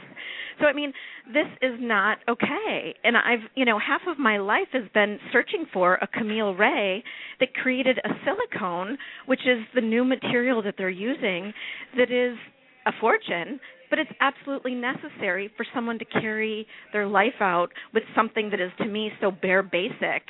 So 0.59 0.65
I 0.65 0.73
mean, 0.73 0.93
this 1.27 1.47
is 1.61 1.77
not 1.79 2.19
okay. 2.29 2.95
And 3.03 3.17
I've, 3.17 3.49
you 3.55 3.65
know, 3.65 3.79
half 3.79 4.01
of 4.07 4.17
my 4.17 4.37
life 4.37 4.69
has 4.71 4.83
been 4.93 5.19
searching 5.33 5.65
for 5.73 5.95
a 5.95 6.07
Camille 6.07 6.55
Ray 6.55 7.03
that 7.39 7.53
created 7.53 7.99
a 7.99 8.09
silicone, 8.23 8.97
which 9.25 9.41
is 9.47 9.63
the 9.73 9.81
new 9.81 10.03
material 10.03 10.61
that 10.61 10.75
they're 10.77 10.89
using 10.89 11.53
that 11.97 12.11
is 12.11 12.37
a 12.85 12.91
fortune 12.99 13.59
but 13.89 13.99
it's 13.99 14.11
absolutely 14.19 14.73
necessary 14.73 15.49
for 15.55 15.65
someone 15.73 15.99
to 15.99 16.05
carry 16.05 16.65
their 16.91 17.07
life 17.07 17.39
out 17.39 17.69
with 17.93 18.03
something 18.15 18.49
that 18.49 18.59
is 18.59 18.71
to 18.77 18.85
me 18.85 19.11
so 19.21 19.31
bare 19.31 19.63
basic 19.63 20.23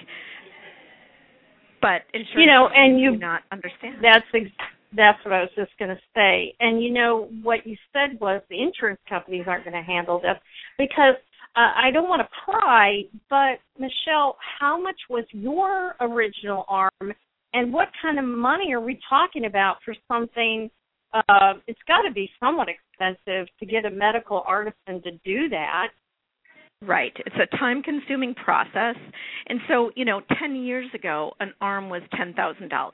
but 1.81 2.01
insurance 2.13 2.35
you 2.35 2.45
know 2.45 2.67
and 2.73 2.99
you 2.99 3.11
do 3.11 3.17
not 3.17 3.41
understand 3.51 3.95
that's 4.01 4.25
ex- 4.33 4.49
that's 4.95 5.23
what 5.25 5.33
I 5.33 5.41
was 5.41 5.49
just 5.55 5.71
going 5.77 5.89
to 5.89 6.01
say. 6.15 6.55
And 6.59 6.81
you 6.81 6.91
know 6.91 7.29
what 7.43 7.65
you 7.65 7.75
said 7.93 8.19
was 8.19 8.41
the 8.49 8.61
insurance 8.61 8.99
companies 9.07 9.45
aren't 9.47 9.65
going 9.65 9.75
to 9.75 9.83
handle 9.83 10.19
this 10.19 10.37
because 10.77 11.15
uh, 11.55 11.71
I 11.75 11.91
don't 11.91 12.09
want 12.09 12.21
to 12.21 12.27
pry, 12.43 13.03
but 13.29 13.59
Michelle, 13.79 14.37
how 14.59 14.81
much 14.81 14.97
was 15.09 15.23
your 15.31 15.95
original 16.01 16.65
arm, 16.67 17.13
and 17.55 17.73
what 17.73 17.87
kind 18.01 18.19
of 18.19 18.25
money 18.25 18.73
are 18.73 18.81
we 18.81 18.99
talking 19.09 19.45
about 19.45 19.77
for 19.83 19.95
something 20.07 20.69
uh, 21.29 21.53
it's 21.67 21.79
got 21.87 22.01
to 22.01 22.11
be 22.13 22.29
somewhat 22.39 22.67
expensive 22.67 23.47
to 23.59 23.65
get 23.65 23.85
a 23.85 23.89
medical 23.89 24.43
artisan 24.45 25.01
to 25.01 25.11
do 25.23 25.49
that. 25.49 25.87
Right. 26.81 27.13
It's 27.25 27.35
a 27.35 27.57
time 27.57 27.81
consuming 27.81 28.35
process. 28.35 28.95
And 29.47 29.59
so, 29.67 29.91
you 29.95 30.03
know, 30.03 30.21
10 30.39 30.55
years 30.57 30.87
ago, 30.93 31.31
an 31.39 31.53
arm 31.61 31.89
was 31.89 32.01
$10,000. 32.13 32.91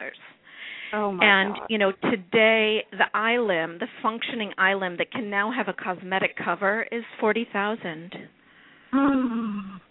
Oh 0.94 1.12
my 1.13 1.24
and 1.25 1.56
God. 1.56 1.68
you 1.70 1.77
know 1.77 1.94
today 2.12 2.84
the 2.91 3.06
iLimb, 3.15 3.80
the 3.80 3.88
functioning 4.03 4.51
iLimb 4.60 4.98
that 4.98 5.10
can 5.10 5.30
now 5.30 5.50
have 5.50 5.70
a 5.70 5.74
cosmetic 5.74 6.36
cover 6.36 6.86
is 6.91 7.03
forty 7.18 7.48
thousand. 7.53 8.13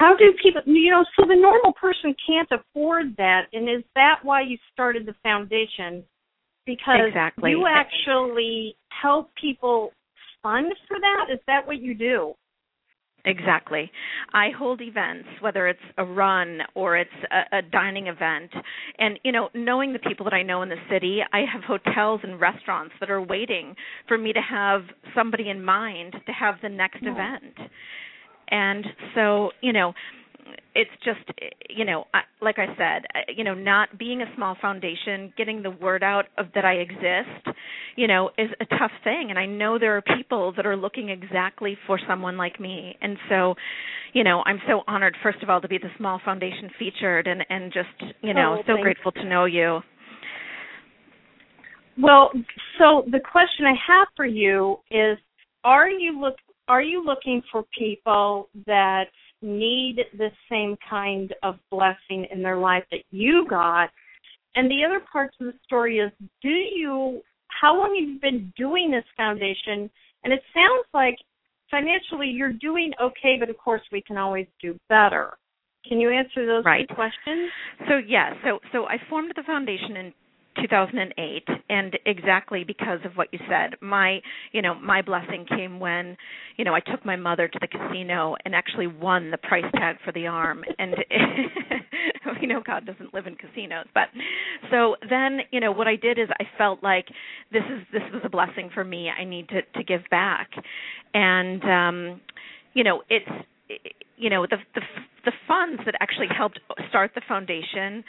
How 0.00 0.16
do 0.16 0.32
people? 0.42 0.62
You 0.64 0.92
know, 0.92 1.04
so 1.14 1.26
the 1.28 1.36
normal 1.36 1.74
person 1.74 2.14
can't 2.26 2.48
afford 2.50 3.14
that, 3.18 3.48
and 3.52 3.68
is 3.68 3.84
that 3.94 4.20
why 4.22 4.40
you 4.40 4.56
started 4.72 5.04
the 5.04 5.14
foundation 5.22 6.02
because 6.64 7.00
exactly. 7.06 7.50
you 7.50 7.66
actually 7.68 8.76
help 9.02 9.30
people 9.38 9.90
fund 10.42 10.72
for 10.88 10.98
that. 10.98 11.26
Is 11.30 11.38
that 11.46 11.66
what 11.66 11.82
you 11.82 11.94
do? 11.94 12.32
Exactly. 13.26 13.90
I 14.32 14.48
hold 14.56 14.80
events, 14.80 15.28
whether 15.42 15.68
it's 15.68 15.78
a 15.98 16.04
run 16.04 16.60
or 16.74 16.96
it's 16.96 17.10
a, 17.30 17.58
a, 17.58 17.62
dining 17.62 18.06
event. 18.06 18.50
And, 18.98 19.18
you 19.22 19.32
know, 19.32 19.50
knowing 19.54 19.92
the 19.92 19.98
people 19.98 20.24
that 20.24 20.32
I 20.32 20.42
know 20.42 20.62
in 20.62 20.70
the 20.70 20.76
city, 20.90 21.20
I 21.30 21.40
have 21.40 21.62
hotels 21.62 22.20
and 22.22 22.40
restaurants 22.40 22.94
that 23.00 23.10
are 23.10 23.20
waiting 23.20 23.74
for 24.08 24.16
me 24.16 24.32
to 24.32 24.40
have 24.40 24.84
somebody 25.14 25.50
in 25.50 25.62
mind 25.62 26.14
to 26.24 26.32
have 26.32 26.54
the 26.62 26.70
next 26.70 27.02
yeah. 27.02 27.12
event. 27.12 27.70
And 28.50 28.84
so, 29.14 29.50
you 29.60 29.72
know, 29.72 29.92
it's 30.74 30.90
just 31.04 31.20
you 31.68 31.84
know 31.84 32.04
like 32.40 32.56
i 32.58 32.66
said 32.76 33.04
you 33.36 33.44
know 33.44 33.54
not 33.54 33.98
being 33.98 34.22
a 34.22 34.24
small 34.36 34.56
foundation 34.60 35.32
getting 35.36 35.62
the 35.62 35.70
word 35.70 36.02
out 36.02 36.26
of 36.38 36.46
that 36.54 36.64
i 36.64 36.74
exist 36.74 37.56
you 37.96 38.06
know 38.06 38.30
is 38.38 38.48
a 38.60 38.64
tough 38.66 38.92
thing. 39.02 39.26
And 39.30 39.38
i 39.38 39.46
know 39.46 39.78
there 39.78 39.96
are 39.96 40.02
people 40.16 40.52
that 40.56 40.66
are 40.66 40.76
looking 40.76 41.08
exactly 41.08 41.76
for 41.86 41.98
someone 42.08 42.36
like 42.36 42.60
me. 42.60 42.96
And 43.02 43.16
so 43.28 43.54
you 44.12 44.24
know 44.24 44.42
i'm 44.46 44.60
so 44.68 44.82
honored 44.86 45.16
first 45.22 45.42
of 45.42 45.50
all 45.50 45.60
to 45.60 45.68
be 45.68 45.78
the 45.78 45.90
small 45.98 46.20
foundation 46.24 46.70
featured 46.78 47.26
and 47.26 47.44
and 47.48 47.72
just 47.72 48.14
you 48.22 48.34
know 48.34 48.58
oh, 48.60 48.62
so 48.66 48.82
grateful 48.82 49.12
to 49.12 49.24
know 49.24 49.44
you. 49.44 49.80
Well 52.00 52.30
so 52.78 53.04
the 53.10 53.20
question 53.20 53.66
i 53.66 53.74
have 53.88 54.08
for 54.16 54.26
you 54.26 54.76
is 54.90 55.18
are 55.64 55.88
you 55.88 56.18
look 56.18 56.36
are 56.70 56.82
you 56.82 57.04
looking 57.04 57.42
for 57.50 57.64
people 57.76 58.48
that 58.66 59.06
need 59.42 59.96
the 60.16 60.28
same 60.50 60.76
kind 60.88 61.34
of 61.42 61.56
blessing 61.70 62.26
in 62.30 62.42
their 62.42 62.58
life 62.58 62.84
that 62.90 63.00
you 63.10 63.44
got. 63.48 63.90
And 64.54 64.70
the 64.70 64.84
other 64.84 65.00
parts 65.12 65.34
of 65.40 65.46
the 65.46 65.54
story 65.64 65.98
is 65.98 66.12
do 66.42 66.48
you 66.48 67.20
how 67.60 67.76
long 67.76 67.96
have 67.98 68.08
you 68.08 68.20
been 68.20 68.52
doing 68.56 68.90
this 68.90 69.04
foundation? 69.16 69.90
And 70.22 70.32
it 70.32 70.40
sounds 70.54 70.86
like 70.94 71.16
financially 71.70 72.28
you're 72.28 72.52
doing 72.52 72.92
okay, 73.02 73.36
but 73.38 73.50
of 73.50 73.58
course 73.58 73.82
we 73.90 74.02
can 74.02 74.16
always 74.16 74.46
do 74.62 74.78
better. 74.88 75.36
Can 75.88 75.98
you 75.98 76.10
answer 76.10 76.46
those 76.46 76.64
right. 76.64 76.86
questions? 76.88 77.50
So 77.88 77.98
yeah, 78.06 78.34
so 78.44 78.60
so 78.72 78.84
I 78.84 78.96
formed 79.08 79.32
the 79.34 79.42
foundation 79.42 79.96
in 79.96 80.12
2008 80.56 81.44
and 81.68 81.98
exactly 82.06 82.64
because 82.64 82.98
of 83.04 83.12
what 83.16 83.28
you 83.32 83.38
said 83.48 83.74
my 83.80 84.20
you 84.52 84.60
know 84.60 84.74
my 84.74 85.00
blessing 85.00 85.46
came 85.48 85.78
when 85.78 86.16
you 86.56 86.64
know 86.64 86.74
I 86.74 86.80
took 86.80 87.04
my 87.04 87.16
mother 87.16 87.48
to 87.48 87.58
the 87.60 87.68
casino 87.68 88.34
and 88.44 88.54
actually 88.54 88.86
won 88.86 89.30
the 89.30 89.38
price 89.38 89.70
tag 89.74 89.96
for 90.04 90.12
the 90.12 90.26
arm 90.26 90.64
and 90.78 90.94
we 92.40 92.46
know 92.46 92.60
God 92.64 92.84
doesn't 92.84 93.14
live 93.14 93.26
in 93.26 93.36
casinos 93.36 93.86
but 93.94 94.08
so 94.70 94.96
then 95.08 95.40
you 95.52 95.60
know 95.60 95.72
what 95.72 95.86
I 95.86 95.96
did 95.96 96.18
is 96.18 96.28
I 96.40 96.44
felt 96.58 96.82
like 96.82 97.06
this 97.52 97.62
is 97.70 97.86
this 97.92 98.02
was 98.12 98.22
a 98.24 98.28
blessing 98.28 98.70
for 98.74 98.84
me 98.84 99.08
I 99.08 99.24
need 99.24 99.48
to 99.50 99.62
to 99.62 99.84
give 99.84 100.02
back 100.10 100.50
and 101.14 101.62
um 101.64 102.20
you 102.74 102.84
know 102.84 103.02
it's 103.08 103.30
you 104.16 104.30
know 104.30 104.46
the 104.48 104.56
the 104.74 104.82
the 105.24 105.32
funds 105.46 105.82
that 105.84 105.94
actually 106.00 106.28
helped 106.36 106.60
start 106.88 107.12
the 107.14 107.22
foundation 107.28 108.02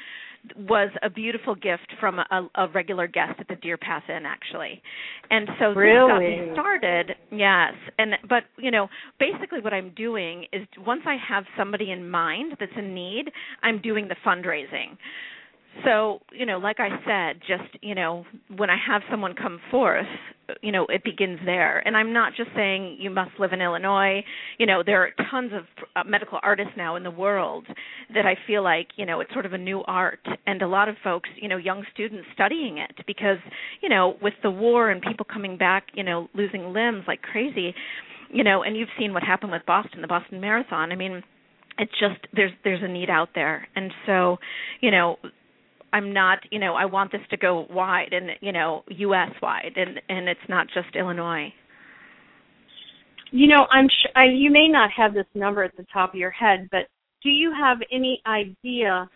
was 0.57 0.89
a 1.03 1.09
beautiful 1.09 1.55
gift 1.55 1.93
from 1.99 2.19
a, 2.19 2.49
a 2.55 2.67
regular 2.69 3.07
guest 3.07 3.39
at 3.39 3.47
the 3.47 3.55
Deer 3.55 3.77
Path 3.77 4.03
Inn, 4.09 4.25
actually. 4.25 4.81
And 5.29 5.47
so 5.59 5.73
really? 5.73 6.35
this 6.37 6.45
got 6.45 6.47
me 6.47 6.53
started. 6.53 7.11
Yes, 7.31 7.73
and 7.97 8.13
but 8.27 8.43
you 8.57 8.71
know, 8.71 8.87
basically 9.19 9.61
what 9.61 9.73
I'm 9.73 9.93
doing 9.95 10.45
is 10.51 10.67
once 10.85 11.01
I 11.05 11.15
have 11.27 11.43
somebody 11.57 11.91
in 11.91 12.09
mind 12.09 12.53
that's 12.59 12.71
in 12.77 12.93
need, 12.93 13.31
I'm 13.63 13.81
doing 13.81 14.07
the 14.07 14.15
fundraising 14.25 14.97
so 15.85 16.19
you 16.31 16.45
know 16.45 16.57
like 16.57 16.79
i 16.79 16.89
said 17.05 17.41
just 17.47 17.81
you 17.81 17.95
know 17.95 18.25
when 18.57 18.69
i 18.69 18.77
have 18.87 19.01
someone 19.09 19.33
come 19.33 19.59
forth 19.69 20.05
you 20.61 20.71
know 20.71 20.85
it 20.87 21.03
begins 21.03 21.39
there. 21.45 21.79
And 21.85 21.95
i'm 21.95 22.13
not 22.13 22.33
just 22.35 22.49
saying 22.55 22.97
you 22.99 23.09
must 23.09 23.31
live 23.39 23.53
in 23.53 23.61
illinois. 23.61 24.23
You 24.57 24.65
know 24.65 24.83
there 24.85 25.01
are 25.01 25.09
tons 25.29 25.51
of 25.53 25.63
uh, 25.95 26.03
medical 26.07 26.39
artists 26.43 26.73
now 26.75 26.95
in 26.95 27.03
the 27.03 27.11
world 27.11 27.67
that 28.13 28.25
i 28.25 28.35
feel 28.47 28.63
like 28.63 28.87
you 28.95 29.05
know 29.05 29.19
it's 29.21 29.31
sort 29.33 29.45
of 29.45 29.53
a 29.53 29.57
new 29.57 29.81
art. 29.87 30.25
And 30.45 30.61
a 30.61 30.67
lot 30.67 30.89
of 30.89 30.95
folks 31.03 31.29
you 31.41 31.47
know 31.47 31.57
young 31.57 31.83
students 31.93 32.27
studying 32.33 32.77
it 32.77 33.05
because 33.07 33.37
you 33.81 33.89
know 33.89 34.17
with 34.21 34.33
the 34.43 34.51
war 34.51 34.89
and 34.89 35.01
people 35.01 35.25
coming 35.31 35.57
back 35.57 35.87
you 35.93 36.03
know 36.03 36.27
losing 36.33 36.73
limbs 36.73 37.03
like 37.07 37.21
crazy 37.21 37.73
you 38.29 38.43
know 38.43 38.63
and 38.63 38.75
you've 38.77 38.89
seen 38.99 39.13
what 39.13 39.23
happened 39.23 39.51
with 39.51 39.65
boston 39.65 40.01
the 40.01 40.07
boston 40.07 40.41
marathon. 40.41 40.91
I 40.91 40.95
mean 40.95 41.23
it's 41.77 41.93
just 41.99 42.27
there's 42.33 42.51
there's 42.63 42.83
a 42.83 42.87
need 42.87 43.09
out 43.09 43.29
there. 43.35 43.67
And 43.75 43.91
so 44.05 44.37
you 44.81 44.91
know 44.91 45.17
I'm 45.93 46.13
not, 46.13 46.39
you 46.51 46.59
know, 46.59 46.75
I 46.75 46.85
want 46.85 47.11
this 47.11 47.21
to 47.29 47.37
go 47.37 47.65
wide 47.69 48.13
and 48.13 48.31
you 48.41 48.51
know, 48.51 48.83
U.S. 48.87 49.31
wide, 49.41 49.73
and 49.75 49.99
and 50.09 50.27
it's 50.29 50.39
not 50.49 50.67
just 50.73 50.95
Illinois. 50.95 51.53
You 53.31 53.47
know, 53.47 53.65
I'm 53.71 53.87
sh- 53.87 54.11
I, 54.15 54.25
you 54.25 54.51
may 54.51 54.67
not 54.67 54.89
have 54.91 55.13
this 55.13 55.25
number 55.33 55.63
at 55.63 55.75
the 55.77 55.85
top 55.93 56.13
of 56.13 56.19
your 56.19 56.31
head, 56.31 56.67
but 56.69 56.87
do 57.23 57.29
you 57.29 57.53
have 57.57 57.77
any 57.91 58.21
idea 58.27 59.09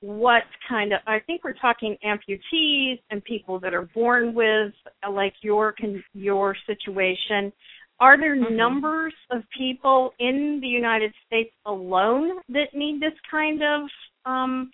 what 0.00 0.42
kind 0.68 0.92
of? 0.92 1.00
I 1.06 1.20
think 1.20 1.44
we're 1.44 1.52
talking 1.54 1.96
amputees 2.04 2.98
and 3.10 3.22
people 3.24 3.60
that 3.60 3.74
are 3.74 3.88
born 3.94 4.34
with 4.34 4.72
like 5.08 5.34
your 5.42 5.74
your 6.14 6.56
situation. 6.66 7.52
Are 8.00 8.18
there 8.18 8.34
mm-hmm. 8.34 8.56
numbers 8.56 9.12
of 9.30 9.42
people 9.56 10.12
in 10.18 10.58
the 10.62 10.68
United 10.68 11.12
States 11.26 11.54
alone 11.66 12.40
that 12.48 12.74
need 12.74 13.00
this 13.00 13.12
kind 13.30 13.62
of 13.62 13.82
um, 14.24 14.70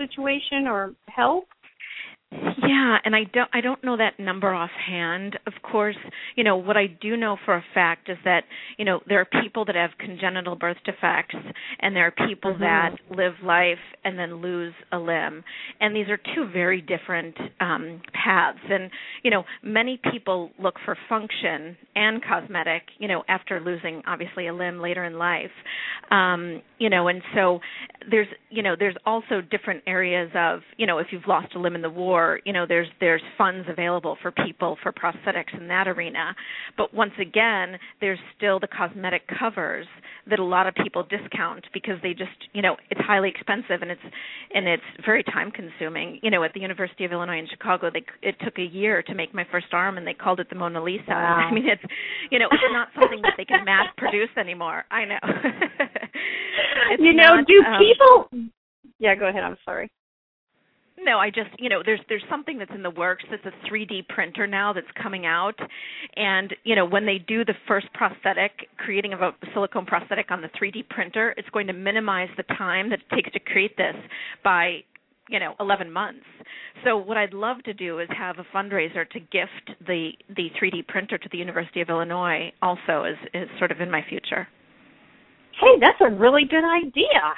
situation 0.00 0.66
or 0.66 0.94
help? 1.08 1.44
Yeah, 2.32 2.98
and 3.04 3.16
I 3.16 3.24
don't 3.32 3.50
I 3.52 3.60
don't 3.60 3.82
know 3.82 3.96
that 3.96 4.20
number 4.20 4.54
offhand. 4.54 5.36
Of 5.46 5.54
course, 5.62 5.96
you 6.36 6.44
know, 6.44 6.56
what 6.56 6.76
I 6.76 6.86
do 6.86 7.16
know 7.16 7.36
for 7.44 7.56
a 7.56 7.64
fact 7.74 8.08
is 8.08 8.18
that, 8.24 8.44
you 8.78 8.84
know, 8.84 9.00
there 9.08 9.20
are 9.20 9.42
people 9.42 9.64
that 9.64 9.74
have 9.74 9.90
congenital 9.98 10.54
birth 10.54 10.76
defects 10.84 11.34
and 11.80 11.96
there 11.96 12.06
are 12.06 12.28
people 12.28 12.52
mm-hmm. 12.52 12.62
that 12.62 12.90
live 13.10 13.32
life 13.42 13.78
and 14.04 14.16
then 14.16 14.40
lose 14.40 14.72
a 14.92 14.98
limb. 14.98 15.42
And 15.80 15.94
these 15.96 16.08
are 16.08 16.18
two 16.34 16.48
very 16.52 16.80
different 16.80 17.36
um 17.58 18.00
paths. 18.12 18.58
And, 18.70 18.90
you 19.24 19.30
know, 19.32 19.42
many 19.64 20.00
people 20.12 20.50
look 20.62 20.76
for 20.84 20.96
function 21.08 21.76
and 21.96 22.22
cosmetic, 22.22 22.82
you 22.98 23.08
know, 23.08 23.24
after 23.28 23.60
losing 23.60 24.02
obviously 24.06 24.46
a 24.46 24.54
limb 24.54 24.80
later 24.80 25.04
in 25.04 25.18
life. 25.18 25.50
Um, 26.12 26.62
you 26.78 26.90
know, 26.90 27.08
and 27.08 27.22
so 27.34 27.58
there's, 28.08 28.28
you 28.50 28.62
know, 28.62 28.76
there's 28.78 28.96
also 29.04 29.40
different 29.40 29.82
areas 29.86 30.30
of, 30.36 30.60
you 30.76 30.86
know, 30.86 30.98
if 30.98 31.08
you've 31.10 31.26
lost 31.26 31.54
a 31.56 31.58
limb 31.58 31.74
in 31.74 31.82
the 31.82 31.90
war, 31.90 32.19
you 32.44 32.52
know 32.52 32.66
there's 32.66 32.88
there's 33.00 33.22
funds 33.36 33.66
available 33.68 34.16
for 34.22 34.30
people 34.30 34.76
for 34.82 34.92
prosthetics 34.92 35.56
in 35.56 35.68
that 35.68 35.88
arena. 35.88 36.34
But 36.76 36.92
once 36.94 37.12
again 37.20 37.78
there's 38.00 38.18
still 38.36 38.60
the 38.60 38.68
cosmetic 38.68 39.22
covers 39.38 39.86
that 40.28 40.38
a 40.38 40.44
lot 40.44 40.66
of 40.66 40.74
people 40.82 41.04
discount 41.04 41.64
because 41.72 41.96
they 42.02 42.10
just 42.10 42.30
you 42.52 42.62
know 42.62 42.76
it's 42.90 43.00
highly 43.00 43.28
expensive 43.28 43.82
and 43.82 43.90
it's 43.90 44.00
and 44.54 44.66
it's 44.66 44.82
very 45.04 45.22
time 45.24 45.50
consuming. 45.50 46.18
You 46.22 46.30
know 46.30 46.42
at 46.44 46.52
the 46.54 46.60
University 46.60 47.04
of 47.04 47.12
Illinois 47.12 47.38
in 47.38 47.48
Chicago 47.48 47.90
they 47.92 48.04
it 48.22 48.36
took 48.44 48.58
a 48.58 48.62
year 48.62 49.02
to 49.02 49.14
make 49.14 49.34
my 49.34 49.46
first 49.50 49.72
arm 49.72 49.98
and 49.98 50.06
they 50.06 50.14
called 50.14 50.40
it 50.40 50.48
the 50.50 50.56
Mona 50.56 50.82
Lisa. 50.82 51.04
Wow. 51.20 51.48
I 51.50 51.52
mean 51.52 51.68
it's 51.68 51.82
you 52.30 52.38
know 52.38 52.46
it's 52.50 52.62
not 52.72 52.88
something 52.98 53.20
that 53.22 53.34
they 53.36 53.44
can 53.44 53.64
mass 53.64 53.88
produce 53.96 54.30
anymore. 54.36 54.84
I 54.90 55.04
know. 55.04 55.18
You 56.98 57.12
know 57.12 57.36
not, 57.36 57.46
do 57.46 57.62
um, 57.62 57.78
people 57.78 58.48
yeah 58.98 59.14
go 59.14 59.28
ahead. 59.28 59.44
I'm 59.44 59.56
sorry 59.64 59.90
no, 61.02 61.18
I 61.18 61.30
just 61.30 61.50
you 61.58 61.68
know 61.68 61.82
there's 61.84 62.00
there's 62.08 62.24
something 62.28 62.58
that's 62.58 62.70
in 62.74 62.82
the 62.82 62.90
works 62.90 63.24
that's 63.30 63.44
a 63.44 63.68
3D 63.68 64.08
printer 64.08 64.46
now 64.46 64.72
that's 64.72 64.86
coming 65.00 65.26
out, 65.26 65.58
and 66.16 66.54
you 66.64 66.76
know 66.76 66.84
when 66.84 67.06
they 67.06 67.18
do 67.18 67.44
the 67.44 67.54
first 67.66 67.86
prosthetic, 67.94 68.68
creating 68.76 69.12
of 69.12 69.20
a 69.20 69.32
silicone 69.54 69.86
prosthetic 69.86 70.30
on 70.30 70.40
the 70.42 70.48
3D 70.48 70.88
printer, 70.88 71.34
it's 71.36 71.48
going 71.50 71.66
to 71.66 71.72
minimize 71.72 72.28
the 72.36 72.42
time 72.54 72.90
that 72.90 73.00
it 73.00 73.14
takes 73.14 73.32
to 73.32 73.40
create 73.40 73.76
this 73.76 73.94
by 74.44 74.80
you 75.28 75.38
know 75.38 75.54
11 75.60 75.90
months. 75.90 76.26
So 76.84 76.96
what 76.96 77.16
I'd 77.16 77.32
love 77.34 77.62
to 77.64 77.74
do 77.74 77.98
is 78.00 78.08
have 78.16 78.38
a 78.38 78.56
fundraiser 78.56 79.08
to 79.10 79.20
gift 79.20 79.86
the 79.86 80.10
the 80.36 80.48
3D 80.60 80.86
printer 80.88 81.18
to 81.18 81.28
the 81.30 81.38
University 81.38 81.80
of 81.80 81.88
Illinois. 81.88 82.52
Also, 82.62 83.04
is 83.04 83.18
is 83.34 83.48
sort 83.58 83.70
of 83.70 83.80
in 83.80 83.90
my 83.90 84.04
future. 84.08 84.48
Hey, 85.60 85.78
that's 85.80 86.00
a 86.00 86.10
really 86.14 86.44
good 86.48 86.64
idea. 86.64 87.34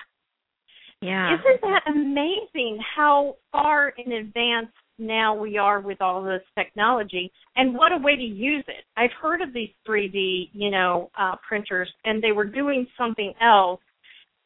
Yeah. 1.02 1.34
Isn't 1.34 1.60
that 1.62 1.82
amazing 1.88 2.78
how 2.96 3.36
far 3.50 3.92
in 3.98 4.12
advance 4.12 4.68
now 4.98 5.34
we 5.34 5.58
are 5.58 5.80
with 5.80 6.00
all 6.00 6.22
this 6.22 6.42
technology 6.56 7.30
and 7.56 7.74
what 7.74 7.92
a 7.92 7.98
way 7.98 8.14
to 8.16 8.22
use 8.22 8.64
it. 8.68 8.84
I've 8.96 9.10
heard 9.20 9.42
of 9.42 9.52
these 9.52 9.70
3D, 9.86 10.50
you 10.52 10.70
know, 10.70 11.10
uh, 11.18 11.34
printers 11.46 11.90
and 12.04 12.22
they 12.22 12.32
were 12.32 12.44
doing 12.44 12.86
something 12.96 13.32
else, 13.40 13.80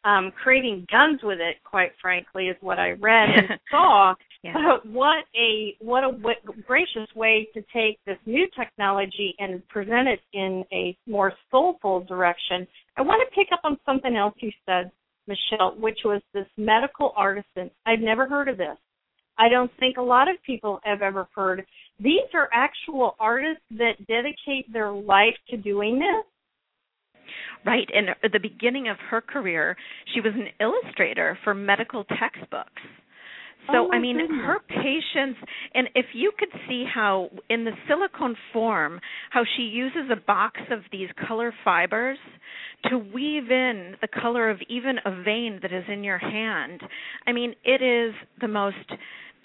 um, 0.04 0.32
creating 0.42 0.86
guns 0.90 1.20
with 1.22 1.40
it, 1.40 1.56
quite 1.64 1.92
frankly, 2.00 2.46
is 2.46 2.56
what 2.60 2.78
I 2.78 2.92
read 2.92 3.28
and 3.36 3.60
saw. 3.70 4.14
Yeah. 4.42 4.52
But 4.54 4.88
what 4.88 5.24
a 5.36 5.74
what 5.80 6.04
a 6.04 6.12
w- 6.12 6.62
gracious 6.66 7.08
way 7.16 7.48
to 7.52 7.62
take 7.74 7.98
this 8.06 8.18
new 8.24 8.46
technology 8.58 9.34
and 9.40 9.66
present 9.68 10.06
it 10.06 10.20
in 10.32 10.64
a 10.72 10.96
more 11.08 11.32
soulful 11.50 12.04
direction. 12.04 12.66
I 12.96 13.02
want 13.02 13.28
to 13.28 13.34
pick 13.34 13.48
up 13.52 13.60
on 13.64 13.78
something 13.84 14.14
else 14.14 14.34
you 14.38 14.52
said 14.64 14.92
Michelle, 15.26 15.74
which 15.78 15.98
was 16.04 16.22
this 16.32 16.46
medical 16.56 17.12
artisan. 17.16 17.70
I've 17.84 18.00
never 18.00 18.28
heard 18.28 18.48
of 18.48 18.56
this. 18.56 18.76
I 19.38 19.48
don't 19.48 19.70
think 19.78 19.96
a 19.96 20.02
lot 20.02 20.28
of 20.28 20.36
people 20.44 20.80
have 20.84 21.02
ever 21.02 21.28
heard. 21.34 21.66
These 22.00 22.28
are 22.34 22.48
actual 22.52 23.16
artists 23.20 23.62
that 23.72 24.06
dedicate 24.06 24.72
their 24.72 24.90
life 24.90 25.34
to 25.50 25.56
doing 25.56 25.98
this. 25.98 26.24
Right. 27.64 27.88
And 27.92 28.10
at 28.22 28.32
the 28.32 28.38
beginning 28.38 28.88
of 28.88 28.96
her 29.10 29.20
career, 29.20 29.76
she 30.14 30.20
was 30.20 30.32
an 30.34 30.48
illustrator 30.60 31.38
for 31.44 31.54
medical 31.54 32.04
textbooks. 32.04 32.82
So 33.68 33.88
oh 33.88 33.90
I 33.92 33.98
mean 33.98 34.18
goodness. 34.18 34.40
her 34.44 34.58
patience 34.68 35.36
and 35.74 35.88
if 35.94 36.06
you 36.12 36.32
could 36.38 36.48
see 36.68 36.84
how 36.92 37.30
in 37.50 37.64
the 37.64 37.72
silicone 37.88 38.36
form 38.52 39.00
how 39.30 39.42
she 39.56 39.62
uses 39.62 40.10
a 40.10 40.16
box 40.16 40.60
of 40.70 40.80
these 40.92 41.08
color 41.26 41.52
fibers 41.64 42.18
to 42.90 42.98
weave 42.98 43.50
in 43.50 43.96
the 44.00 44.08
color 44.08 44.50
of 44.50 44.58
even 44.68 44.96
a 45.04 45.22
vein 45.22 45.58
that 45.62 45.72
is 45.72 45.84
in 45.88 46.04
your 46.04 46.18
hand. 46.18 46.82
I 47.26 47.32
mean 47.32 47.54
it 47.64 47.82
is 47.82 48.14
the 48.40 48.48
most 48.48 48.76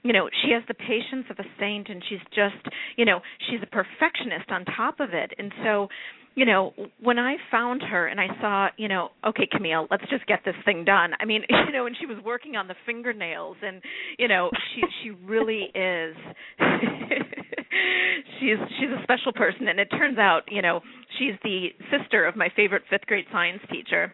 you 0.04 0.14
know 0.14 0.30
she 0.44 0.52
has 0.52 0.64
the 0.68 0.74
patience 0.74 1.26
of 1.30 1.38
a 1.40 1.46
saint 1.60 1.90
and 1.90 2.04
she's 2.10 2.20
just 2.34 2.76
you 2.98 3.06
know 3.06 3.22
she's 3.50 3.60
a 3.62 3.68
perfectionist 3.68 4.50
on 4.50 4.66
top 4.66 5.00
of 5.00 5.14
it 5.14 5.32
and 5.38 5.52
so 5.64 5.88
you 6.36 6.46
know, 6.46 6.74
when 7.02 7.20
I 7.20 7.36
found 7.50 7.82
her 7.82 8.08
and 8.08 8.20
I 8.20 8.28
saw, 8.40 8.68
you 8.78 8.88
know, 8.88 9.10
okay, 9.28 9.48
Camille, 9.52 9.88
let's 9.92 10.04
just 10.10 10.26
get 10.28 10.40
this 10.46 10.56
thing 10.64 10.86
done. 10.86 11.12
I 11.20 11.26
mean, 11.26 11.42
you 11.50 11.72
know, 11.74 11.86
and 11.86 11.96
she 12.00 12.06
was 12.06 12.18
working 12.24 12.56
on 12.56 12.68
the 12.68 12.76
fingernails 12.86 13.58
and, 13.62 13.82
you 14.18 14.28
know, 14.28 14.50
she 14.74 14.82
she 15.04 15.12
really 15.26 15.70
is 15.76 16.16
she's 18.40 18.58
she's 18.80 18.90
a 18.90 19.04
special 19.04 19.34
person 19.34 19.68
and 19.68 19.80
it 19.80 19.90
turns 19.92 20.18
out, 20.18 20.42
you 20.50 20.62
know, 20.62 20.80
she's 21.20 21.34
the 21.44 21.68
sister 21.92 22.26
of 22.26 22.36
my 22.36 22.50
favorite 22.56 22.84
5th 22.92 23.06
grade 23.06 23.26
science 23.32 23.62
teacher. 23.72 24.14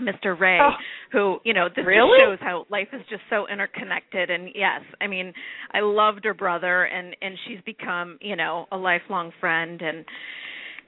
Mr. 0.00 0.38
Ray, 0.38 0.60
oh, 0.62 0.70
who, 1.10 1.38
you 1.44 1.52
know, 1.52 1.66
this 1.74 1.84
really? 1.84 2.20
shows 2.20 2.38
how 2.40 2.66
life 2.70 2.86
is 2.92 3.00
just 3.10 3.22
so 3.28 3.48
interconnected 3.48 4.30
and 4.30 4.48
yes, 4.54 4.82
I 5.00 5.08
mean, 5.08 5.32
I 5.74 5.80
loved 5.80 6.24
her 6.24 6.34
brother 6.34 6.84
and 6.84 7.16
and 7.20 7.36
she's 7.46 7.58
become, 7.66 8.16
you 8.20 8.36
know, 8.36 8.66
a 8.70 8.76
lifelong 8.76 9.32
friend 9.40 9.82
and 9.82 10.04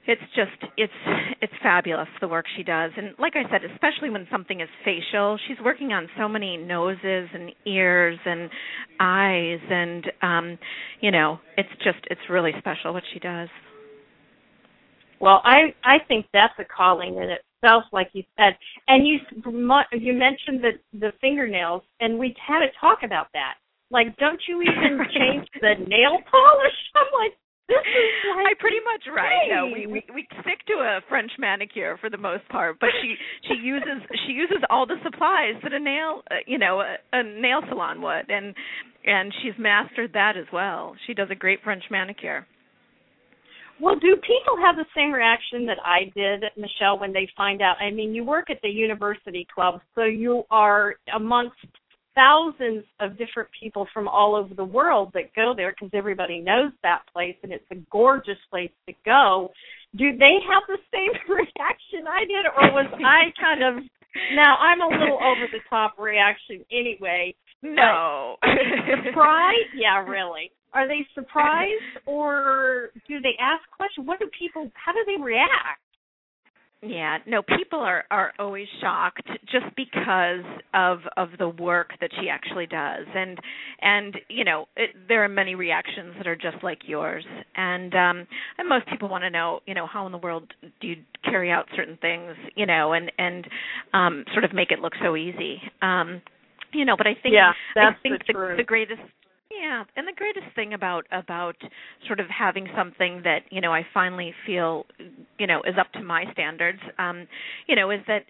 it's 0.07 0.21
just 0.35 0.71
it's 0.77 0.93
it's 1.41 1.53
fabulous 1.61 2.07
the 2.21 2.27
work 2.27 2.45
she 2.57 2.63
does. 2.63 2.91
And 2.97 3.13
like 3.19 3.33
i 3.35 3.49
said 3.51 3.61
especially 3.71 4.09
when 4.09 4.27
something 4.31 4.61
is 4.61 4.69
facial 4.83 5.37
she's 5.47 5.57
working 5.63 5.93
on 5.93 6.07
so 6.17 6.27
many 6.27 6.57
noses 6.57 7.29
and 7.33 7.51
ears 7.65 8.17
and 8.25 8.49
eyes 8.99 9.59
and 9.69 10.05
um 10.21 10.57
you 11.01 11.11
know 11.11 11.39
it's 11.57 11.69
just 11.83 11.99
it's 12.09 12.21
really 12.29 12.51
special 12.57 12.93
what 12.93 13.03
she 13.13 13.19
does. 13.19 13.49
Well 15.19 15.41
i 15.43 15.73
i 15.83 15.97
think 16.07 16.25
that's 16.33 16.53
a 16.57 16.65
calling 16.65 17.17
in 17.17 17.29
itself 17.29 17.83
like 17.91 18.09
you 18.13 18.23
said. 18.37 18.57
And 18.87 19.07
you 19.07 19.19
you 19.93 20.13
mentioned 20.13 20.63
the 20.63 20.71
the 20.97 21.13
fingernails 21.21 21.83
and 21.99 22.17
we 22.17 22.35
had 22.45 22.59
to 22.59 22.67
talk 22.79 22.99
about 23.03 23.27
that. 23.33 23.55
Like 23.91 24.17
don't 24.17 24.41
you 24.47 24.61
even 24.63 24.99
change 25.13 25.47
the 25.61 25.75
nail 25.87 26.17
polish? 26.29 26.77
I'm 26.95 27.19
like 27.19 27.33
I 27.71 28.53
pretty 28.59 28.79
much 28.83 29.03
right. 29.13 29.47
No, 29.49 29.65
we, 29.67 29.87
we 29.87 30.03
we 30.13 30.27
stick 30.41 30.65
to 30.67 30.73
a 30.73 30.99
French 31.09 31.31
manicure 31.39 31.97
for 31.99 32.09
the 32.09 32.17
most 32.17 32.47
part, 32.49 32.79
but 32.79 32.89
she 33.01 33.15
she 33.47 33.55
uses 33.61 34.03
she 34.25 34.33
uses 34.33 34.57
all 34.69 34.85
the 34.85 34.97
supplies 35.03 35.55
that 35.63 35.73
a 35.73 35.79
nail 35.79 36.21
uh, 36.29 36.35
you 36.45 36.57
know 36.57 36.81
a, 36.81 36.95
a 37.13 37.23
nail 37.23 37.61
salon 37.69 38.01
would, 38.01 38.29
and 38.29 38.53
and 39.05 39.33
she's 39.41 39.53
mastered 39.57 40.13
that 40.13 40.37
as 40.37 40.45
well. 40.51 40.95
She 41.07 41.13
does 41.13 41.29
a 41.31 41.35
great 41.35 41.59
French 41.63 41.83
manicure. 41.89 42.45
Well, 43.81 43.95
do 43.95 44.15
people 44.17 44.57
have 44.63 44.75
the 44.75 44.85
same 44.95 45.11
reaction 45.11 45.65
that 45.65 45.79
I 45.83 46.11
did, 46.15 46.43
Michelle, 46.55 46.99
when 46.99 47.13
they 47.13 47.27
find 47.35 47.63
out? 47.63 47.77
I 47.81 47.89
mean, 47.89 48.13
you 48.13 48.23
work 48.23 48.51
at 48.51 48.61
the 48.61 48.69
university 48.69 49.47
club, 49.53 49.81
so 49.95 50.03
you 50.03 50.43
are 50.51 50.95
amongst 51.15 51.55
thousands 52.15 52.83
of 52.99 53.17
different 53.17 53.49
people 53.57 53.87
from 53.93 54.07
all 54.07 54.35
over 54.35 54.53
the 54.53 54.65
world 54.65 55.11
that 55.13 55.33
go 55.35 55.53
there 55.55 55.71
because 55.71 55.91
everybody 55.93 56.39
knows 56.39 56.71
that 56.83 57.01
place 57.11 57.35
and 57.43 57.51
it's 57.51 57.65
a 57.71 57.75
gorgeous 57.91 58.37
place 58.49 58.71
to 58.87 58.93
go. 59.05 59.51
Do 59.95 60.17
they 60.17 60.37
have 60.47 60.63
the 60.67 60.77
same 60.91 61.11
reaction 61.29 62.07
I 62.07 62.21
did, 62.21 62.45
or 62.55 62.71
was 62.73 62.91
I 63.03 63.31
kind 63.39 63.63
of 63.63 63.83
now 64.35 64.57
I'm 64.57 64.81
a 64.81 64.87
little 64.87 65.19
over 65.23 65.47
the 65.51 65.59
top 65.69 65.95
reaction 65.97 66.65
anyway? 66.71 67.35
No. 67.61 68.37
surprised? 69.05 69.71
Yeah, 69.75 70.03
really. 70.03 70.51
Are 70.73 70.87
they 70.87 71.05
surprised 71.13 71.99
or 72.05 72.89
do 73.07 73.19
they 73.19 73.35
ask 73.39 73.61
questions? 73.75 74.07
What 74.07 74.19
do 74.19 74.29
people 74.37 74.71
how 74.73 74.93
do 74.93 74.99
they 75.05 75.21
react? 75.21 75.81
Yeah, 76.83 77.19
no, 77.27 77.43
people 77.43 77.79
are 77.79 78.05
are 78.09 78.33
always 78.39 78.65
shocked 78.81 79.27
just 79.51 79.67
because 79.75 80.43
of 80.73 80.99
of 81.15 81.29
the 81.37 81.49
work 81.49 81.91
that 82.01 82.09
she 82.19 82.27
actually 82.27 82.65
does, 82.65 83.05
and 83.13 83.37
and 83.81 84.17
you 84.29 84.43
know 84.43 84.65
it, 84.75 84.89
there 85.07 85.23
are 85.23 85.29
many 85.29 85.53
reactions 85.53 86.15
that 86.17 86.25
are 86.25 86.35
just 86.35 86.63
like 86.63 86.79
yours, 86.87 87.23
and 87.55 87.93
um 87.93 88.27
and 88.57 88.67
most 88.67 88.87
people 88.87 89.09
want 89.09 89.23
to 89.23 89.29
know 89.29 89.59
you 89.67 89.75
know 89.75 89.85
how 89.85 90.07
in 90.07 90.11
the 90.11 90.17
world 90.17 90.51
do 90.81 90.87
you 90.87 90.95
carry 91.23 91.51
out 91.51 91.65
certain 91.75 91.99
things, 92.01 92.35
you 92.55 92.65
know, 92.65 92.93
and 92.93 93.11
and 93.19 93.47
um 93.93 94.25
sort 94.33 94.43
of 94.43 94.51
make 94.51 94.71
it 94.71 94.79
look 94.79 94.93
so 95.03 95.15
easy, 95.15 95.61
um 95.83 96.19
you 96.73 96.85
know, 96.85 96.95
but 96.97 97.05
I 97.05 97.13
think 97.13 97.35
yeah, 97.35 97.51
that's 97.75 97.95
I 97.99 98.01
think 98.01 98.25
the, 98.25 98.33
the, 98.33 98.55
the 98.57 98.63
greatest 98.63 99.01
yeah, 99.59 99.83
and 99.95 100.07
the 100.07 100.13
greatest 100.15 100.55
thing 100.55 100.73
about 100.73 101.05
about 101.11 101.55
sort 102.07 102.19
of 102.19 102.27
having 102.27 102.67
something 102.75 103.21
that 103.23 103.39
you 103.49 103.61
know 103.61 103.73
I 103.73 103.85
finally 103.93 104.33
feel 104.45 104.85
you 105.37 105.47
know 105.47 105.61
is 105.63 105.75
up 105.79 105.91
to 105.93 106.03
my 106.03 106.25
standards 106.31 106.79
um 106.99 107.27
you 107.67 107.75
know 107.75 107.91
is 107.91 107.99
that 108.07 108.23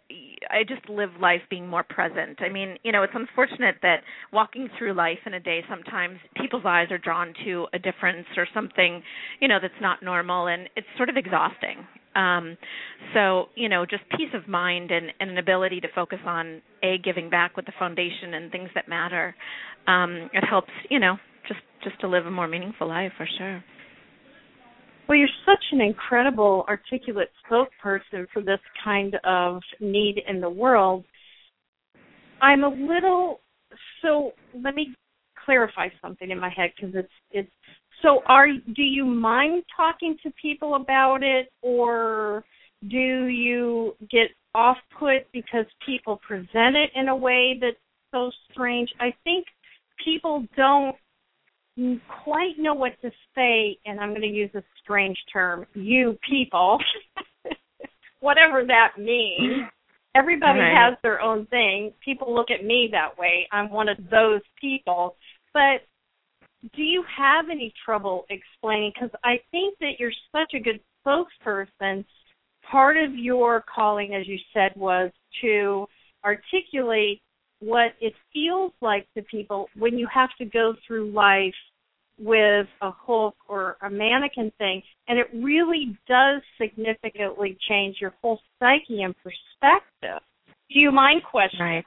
i 0.49 0.63
just 0.67 0.87
live 0.89 1.09
life 1.19 1.41
being 1.49 1.67
more 1.67 1.83
present. 1.83 2.39
I 2.41 2.49
mean 2.49 2.77
you 2.83 2.91
know 2.91 3.03
it's 3.03 3.13
unfortunate 3.15 3.75
that 3.81 4.01
walking 4.31 4.69
through 4.77 4.93
life 4.93 5.19
in 5.25 5.33
a 5.33 5.39
day 5.39 5.61
sometimes 5.69 6.17
people's 6.35 6.63
eyes 6.65 6.87
are 6.91 6.97
drawn 6.97 7.33
to 7.45 7.67
a 7.73 7.79
difference 7.79 8.27
or 8.37 8.47
something 8.53 9.03
you 9.39 9.47
know 9.47 9.59
that's 9.61 9.73
not 9.81 10.01
normal 10.03 10.47
and 10.47 10.69
it's 10.75 10.87
sort 10.97 11.09
of 11.09 11.17
exhausting 11.17 11.85
um 12.15 12.57
so 13.13 13.45
you 13.55 13.69
know 13.69 13.85
just 13.85 14.03
peace 14.11 14.33
of 14.33 14.47
mind 14.47 14.91
and, 14.91 15.07
and 15.19 15.31
an 15.31 15.37
ability 15.37 15.79
to 15.79 15.87
focus 15.95 16.19
on 16.25 16.61
a 16.83 16.97
giving 17.03 17.29
back 17.29 17.55
with 17.55 17.65
the 17.65 17.73
foundation 17.79 18.33
and 18.33 18.51
things 18.51 18.69
that 18.75 18.87
matter 18.87 19.35
um 19.87 20.29
it 20.33 20.43
helps 20.47 20.71
you 20.89 20.99
know 20.99 21.15
just 21.47 21.61
just 21.83 21.99
to 21.99 22.07
live 22.07 22.25
a 22.25 22.31
more 22.31 22.47
meaningful 22.47 22.87
life 22.87 23.11
for 23.17 23.27
sure 23.37 23.63
well, 25.11 25.17
you're 25.17 25.27
such 25.45 25.63
an 25.73 25.81
incredible, 25.81 26.63
articulate 26.69 27.29
spokesperson 27.45 28.27
for 28.31 28.41
this 28.41 28.61
kind 28.81 29.17
of 29.25 29.61
need 29.81 30.21
in 30.25 30.39
the 30.39 30.49
world. 30.49 31.03
I'm 32.41 32.63
a 32.63 32.69
little 32.69 33.41
so. 34.01 34.31
Let 34.63 34.73
me 34.73 34.95
clarify 35.43 35.89
something 36.01 36.31
in 36.31 36.39
my 36.39 36.47
head 36.47 36.71
because 36.73 36.95
it's 36.95 37.11
it's. 37.29 37.51
So, 38.01 38.21
are 38.25 38.47
do 38.47 38.81
you 38.81 39.05
mind 39.05 39.63
talking 39.75 40.17
to 40.23 40.31
people 40.41 40.75
about 40.75 41.23
it, 41.23 41.51
or 41.61 42.43
do 42.87 43.27
you 43.27 43.95
get 44.09 44.29
off 44.55 44.77
put 44.97 45.31
because 45.31 45.65
people 45.85 46.19
present 46.27 46.75
it 46.75 46.89
in 46.95 47.09
a 47.09 47.15
way 47.15 47.57
that's 47.61 47.77
so 48.11 48.31
strange? 48.51 48.89
I 48.99 49.13
think 49.23 49.45
people 50.03 50.45
don't 50.57 50.95
quite 52.23 52.57
know 52.57 52.73
what 52.73 52.99
to 53.01 53.11
say, 53.35 53.77
and 53.85 53.99
I'm 53.99 54.09
going 54.09 54.21
to 54.21 54.27
use 54.27 54.51
a 54.55 54.63
strange 54.83 55.17
term, 55.31 55.65
you 55.73 56.17
people, 56.27 56.79
whatever 58.19 58.65
that 58.65 58.93
means. 58.97 59.67
Everybody 60.13 60.59
right. 60.59 60.75
has 60.75 60.97
their 61.03 61.21
own 61.21 61.45
thing. 61.47 61.93
People 62.03 62.35
look 62.35 62.51
at 62.51 62.65
me 62.65 62.89
that 62.91 63.17
way. 63.17 63.47
I'm 63.51 63.69
one 63.71 63.87
of 63.87 63.97
those 64.09 64.41
people. 64.59 65.15
But 65.53 65.87
do 66.75 66.83
you 66.83 67.03
have 67.17 67.45
any 67.49 67.73
trouble 67.85 68.25
explaining? 68.29 68.91
Because 68.93 69.09
I 69.23 69.39
think 69.51 69.77
that 69.79 69.93
you're 69.99 70.11
such 70.31 70.53
a 70.53 70.59
good 70.59 70.79
spokesperson. 71.05 72.05
Part 72.69 72.97
of 72.97 73.15
your 73.15 73.63
calling, 73.73 74.13
as 74.13 74.27
you 74.27 74.37
said, 74.53 74.71
was 74.75 75.11
to 75.41 75.87
articulate 76.23 77.21
what 77.59 77.93
it 77.99 78.13
feels 78.33 78.71
like 78.81 79.07
to 79.15 79.23
people 79.23 79.67
when 79.77 79.97
you 79.97 80.07
have 80.13 80.29
to 80.37 80.45
go 80.45 80.75
through 80.85 81.11
life 81.11 81.53
with 82.19 82.67
a 82.81 82.91
Hulk 82.91 83.35
or 83.47 83.77
a 83.81 83.89
mannequin 83.89 84.51
thing, 84.57 84.81
and 85.07 85.17
it 85.17 85.27
really 85.33 85.97
does 86.07 86.41
significantly 86.59 87.57
change 87.67 87.97
your 87.99 88.13
whole 88.21 88.39
psyche 88.59 89.01
and 89.01 89.15
perspective. 89.17 90.21
Do 90.71 90.79
you 90.79 90.91
mind 90.91 91.23
questioning? 91.29 91.65
Right. 91.65 91.85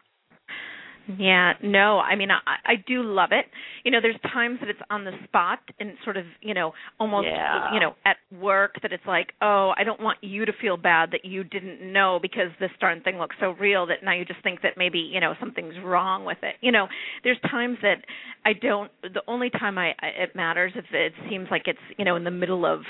Yeah, 1.19 1.53
no, 1.63 1.99
I 1.99 2.17
mean, 2.17 2.31
I, 2.31 2.39
I 2.65 2.75
do 2.87 3.03
love 3.03 3.31
it. 3.33 3.45
You 3.85 3.91
know, 3.91 4.01
there's 4.01 4.19
times 4.33 4.59
that 4.61 4.71
it's 4.71 4.81
on 4.89 5.05
the 5.05 5.13
spot 5.25 5.59
and 5.79 5.93
sort 6.03 6.17
of, 6.17 6.25
you 6.41 6.55
know, 6.55 6.73
almost, 6.99 7.27
yeah. 7.27 7.75
you 7.75 7.81
know, 7.81 7.95
at 8.07 8.17
work 8.41 8.77
that 8.83 8.93
it's 8.93 9.05
like, 9.07 9.33
oh, 9.43 9.75
I 9.77 9.85
don't 9.85 10.01
want 10.01 10.19
you 10.23 10.47
to 10.47 10.53
feel 10.61 10.77
bad 10.79 11.11
that 11.13 11.25
you 11.25 11.45
didn't 11.45 11.93
know 11.93 12.19
because 12.23 12.49
this 12.59 12.71
darn 12.81 13.03
thing 13.03 13.19
looks 13.19 13.37
so 13.39 13.51
real 13.51 13.87
that 13.87 13.99
now 14.03 14.15
you 14.15 14.25
just 14.25 14.43
think 14.43 14.63
that 14.63 14.73
maybe, 14.79 14.99
you 14.99 15.21
know, 15.21 15.35
something's 15.39 15.75
wrong 15.85 16.25
with 16.25 16.39
it. 16.43 16.55
You 16.63 16.73
know, 16.73 16.87
there's 17.23 17.39
times 17.51 17.77
that 17.83 17.97
I 18.47 18.55
don't. 18.55 18.91
The 19.03 19.23
only 19.29 19.51
time 19.51 19.77
I 19.77 19.93
it 20.01 20.35
matters 20.35 20.73
if 20.75 20.87
it 20.93 21.13
seems 21.29 21.49
like 21.51 21.63
it's, 21.67 21.79
you 21.99 22.05
know, 22.07 22.17
in 22.17 22.25
the 22.25 22.31
middle 22.31 22.65
of, 22.65 22.81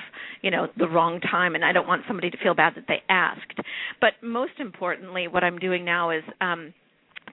you 0.40 0.50
know, 0.52 0.68
the 0.76 0.88
wrong 0.88 1.20
time, 1.20 1.56
and 1.56 1.64
I 1.64 1.72
don't 1.72 1.88
want 1.88 2.02
somebody 2.06 2.30
to 2.30 2.36
feel 2.38 2.54
bad 2.54 2.74
that 2.76 2.84
they 2.86 3.02
asked. 3.08 3.58
But 4.00 4.12
most 4.22 4.60
importantly, 4.60 5.26
what 5.26 5.42
I'm 5.42 5.58
doing 5.58 5.84
now 5.84 6.10
is. 6.10 6.22
um 6.40 6.72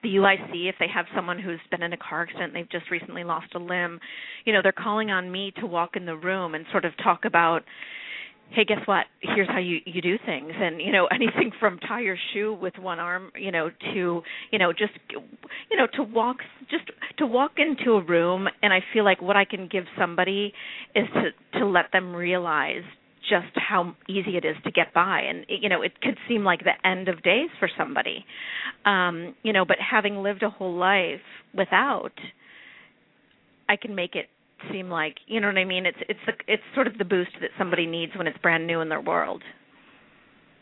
the 0.02 0.16
UIC, 0.16 0.68
if 0.68 0.76
they 0.78 0.88
have 0.92 1.06
someone 1.14 1.38
who's 1.38 1.60
been 1.70 1.82
in 1.82 1.92
a 1.92 1.96
car 1.96 2.22
accident, 2.22 2.52
they've 2.54 2.70
just 2.70 2.90
recently 2.90 3.24
lost 3.24 3.54
a 3.54 3.58
limb, 3.58 4.00
you 4.44 4.52
know, 4.52 4.60
they're 4.62 4.72
calling 4.72 5.10
on 5.10 5.30
me 5.30 5.52
to 5.60 5.66
walk 5.66 5.96
in 5.96 6.06
the 6.06 6.16
room 6.16 6.54
and 6.54 6.64
sort 6.72 6.84
of 6.84 6.92
talk 7.02 7.24
about, 7.24 7.62
hey, 8.50 8.64
guess 8.64 8.80
what? 8.86 9.06
Here's 9.20 9.48
how 9.48 9.58
you 9.58 9.78
you 9.84 10.00
do 10.02 10.16
things, 10.24 10.52
and 10.54 10.80
you 10.80 10.92
know, 10.92 11.06
anything 11.12 11.52
from 11.58 11.78
tie 11.78 12.00
your 12.00 12.16
shoe 12.32 12.56
with 12.60 12.74
one 12.78 12.98
arm, 12.98 13.30
you 13.36 13.50
know, 13.50 13.70
to 13.94 14.22
you 14.50 14.58
know, 14.58 14.72
just 14.72 14.92
you 15.70 15.76
know, 15.76 15.86
to 15.94 16.02
walk 16.02 16.38
just 16.70 16.84
to 17.18 17.26
walk 17.26 17.52
into 17.56 17.92
a 17.92 18.04
room, 18.04 18.48
and 18.62 18.72
I 18.72 18.80
feel 18.92 19.04
like 19.04 19.22
what 19.22 19.36
I 19.36 19.44
can 19.44 19.68
give 19.70 19.84
somebody 19.98 20.52
is 20.94 21.06
to 21.14 21.58
to 21.58 21.66
let 21.66 21.86
them 21.92 22.14
realize 22.14 22.82
just 23.28 23.54
how 23.54 23.94
easy 24.08 24.36
it 24.36 24.44
is 24.44 24.56
to 24.64 24.70
get 24.70 24.92
by. 24.94 25.22
And 25.28 25.46
you 25.48 25.68
know 25.68 25.82
it 25.82 26.00
could 26.00 26.16
seem 26.28 26.44
like 26.44 26.60
the 26.60 26.88
end 26.88 27.08
of 27.08 27.22
days 27.22 27.50
for 27.58 27.68
somebody. 27.76 28.24
Um 28.84 29.34
you 29.42 29.52
know 29.52 29.64
but 29.64 29.76
having 29.78 30.22
lived 30.22 30.42
a 30.42 30.50
whole 30.50 30.76
life 30.76 31.20
without 31.54 32.12
i 33.68 33.76
can 33.76 33.94
make 33.94 34.14
it 34.14 34.26
seem 34.70 34.88
like 34.88 35.16
you 35.26 35.40
know 35.40 35.48
what 35.48 35.58
i 35.58 35.64
mean? 35.64 35.86
It's 35.86 35.98
it's 36.08 36.20
the 36.26 36.32
it's 36.46 36.62
sort 36.74 36.86
of 36.86 36.98
the 36.98 37.04
boost 37.04 37.32
that 37.40 37.50
somebody 37.58 37.86
needs 37.86 38.12
when 38.16 38.26
it's 38.26 38.38
brand 38.38 38.66
new 38.66 38.80
in 38.80 38.88
their 38.88 39.00
world. 39.00 39.42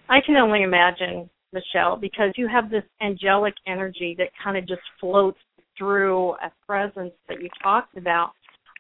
I 0.09 0.20
can 0.25 0.37
only 0.37 0.62
imagine 0.62 1.31
michelle 1.53 1.96
because 1.96 2.33
you 2.37 2.49
have 2.49 2.70
this 2.70 2.85
angelic 3.03 3.55
energy 3.66 4.14
that 4.18 4.29
kind 4.42 4.57
of 4.57 4.66
just 4.66 4.83
floats 5.01 5.38
through 5.77 6.33
a 6.35 6.53
presence 6.66 7.12
that 7.29 7.40
you 7.40 7.49
talked 7.62 7.96
about. 7.96 8.33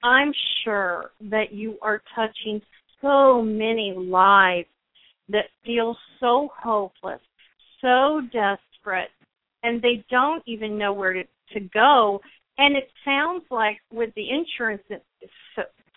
I'm 0.02 0.32
sure 0.64 1.10
that 1.30 1.52
you 1.52 1.78
are 1.82 2.02
touching 2.14 2.60
so 3.00 3.42
many 3.42 3.94
lives 3.96 4.68
that 5.28 5.46
feel 5.64 5.96
so 6.18 6.48
hopeless, 6.56 7.20
so 7.80 8.20
desperate, 8.32 9.10
and 9.62 9.80
they 9.80 10.04
don't 10.10 10.42
even 10.46 10.78
know 10.78 10.92
where 10.92 11.12
to, 11.12 11.22
to 11.54 11.60
go. 11.72 12.20
And 12.58 12.76
it 12.76 12.88
sounds 13.04 13.44
like 13.50 13.78
with 13.92 14.10
the 14.14 14.26
insurance 14.30 14.82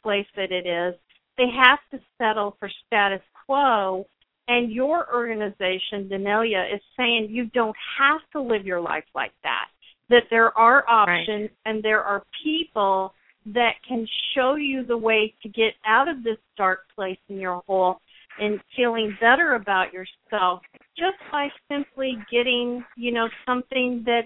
place 0.04 0.28
that 0.36 0.52
it 0.52 0.68
is, 0.68 0.94
they 1.38 1.48
have 1.58 1.80
to 1.92 2.00
settle 2.18 2.56
for 2.60 2.70
status 2.86 3.22
quo. 3.46 4.06
And 4.50 4.72
your 4.72 5.14
organization, 5.14 6.10
Dinella, 6.12 6.76
is 6.76 6.82
saying 6.98 7.30
you 7.30 7.46
don't 7.46 7.76
have 7.98 8.20
to 8.34 8.42
live 8.42 8.66
your 8.66 8.82
life 8.82 9.06
like 9.16 9.32
that. 9.44 9.68
That 10.10 10.24
there 10.30 10.56
are 10.58 10.88
options 10.88 11.50
right. 11.50 11.52
and 11.66 11.82
there 11.82 12.04
are 12.04 12.24
people 12.44 13.14
that 13.46 13.74
can 13.88 14.08
show 14.36 14.56
you 14.56 14.86
the 14.86 14.98
way 14.98 15.34
to 15.44 15.50
get 15.50 15.74
out 15.86 16.08
of 16.08 16.24
this 16.24 16.38
dark 16.58 16.82
place 16.96 17.18
in 17.30 17.40
your 17.40 17.62
hole 17.68 17.98
and 18.40 18.60
feeling 18.76 19.16
better 19.20 19.56
about 19.56 19.94
yourself 19.94 20.62
just 20.98 21.18
by 21.32 21.48
simply 21.70 22.18
getting, 22.32 22.84
you 22.98 23.12
know, 23.12 23.28
something 23.46 24.04
that 24.06 24.24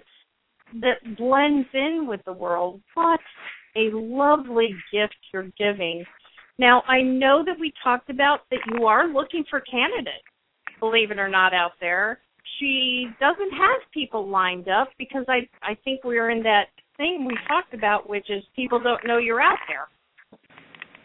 that 0.82 1.18
blends 1.18 1.68
in 1.74 2.06
with 2.08 2.20
the 2.26 2.34
world. 2.34 2.82
What 2.94 3.20
a 3.76 3.90
lovely 3.94 4.76
gift 4.92 5.16
you're 5.34 5.50
giving. 5.58 6.04
Now, 6.60 6.84
I 6.88 7.02
know 7.02 7.44
that 7.46 7.60
we 7.60 7.72
talked 7.84 8.10
about 8.10 8.42
that 8.52 8.60
you 8.74 8.86
are 8.86 9.08
looking 9.08 9.46
for 9.50 9.62
candidates, 9.62 10.26
believe 10.80 11.12
it 11.12 11.20
or 11.20 11.30
not, 11.30 11.54
out 11.54 11.74
there. 11.80 12.20
She 12.60 13.08
doesn't 13.20 13.52
have 13.52 13.92
people 13.94 14.28
lined 14.28 14.68
up 14.68 14.90
because 14.98 15.26
I 15.28 15.48
I 15.62 15.78
think 15.84 16.04
we're 16.04 16.32
in 16.32 16.44
that 16.44 16.68
thing 16.98 17.26
we 17.26 17.38
talked 17.48 17.74
about, 17.74 18.10
which 18.10 18.30
is 18.30 18.44
people 18.56 18.80
don't 18.80 19.06
know 19.06 19.18
you're 19.18 19.42
out 19.42 19.60
there. 19.68 19.88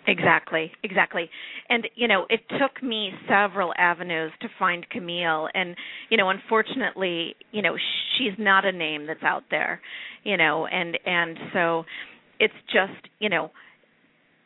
Exactly, 0.07 0.72
exactly. 0.83 1.31
And 1.68 1.88
you 1.94 2.09
know, 2.09 2.26
it 2.28 2.40
took 2.59 2.83
me 2.83 3.11
several 3.28 3.72
avenues 3.78 4.33
to 4.40 4.48
find 4.59 4.88
Camille 4.90 5.48
and 5.55 5.76
you 6.11 6.16
know, 6.16 6.31
unfortunately, 6.31 7.37
you 7.52 7.62
know, 7.62 7.76
she's 8.18 8.33
not 8.38 8.64
a 8.64 8.72
name 8.72 9.07
that's 9.07 9.22
out 9.22 9.44
there, 9.50 9.81
you 10.24 10.37
know, 10.37 10.66
and 10.66 10.98
and 11.07 11.38
so 11.52 11.85
it's 12.40 12.55
just, 12.66 13.09
you 13.20 13.28
know, 13.28 13.52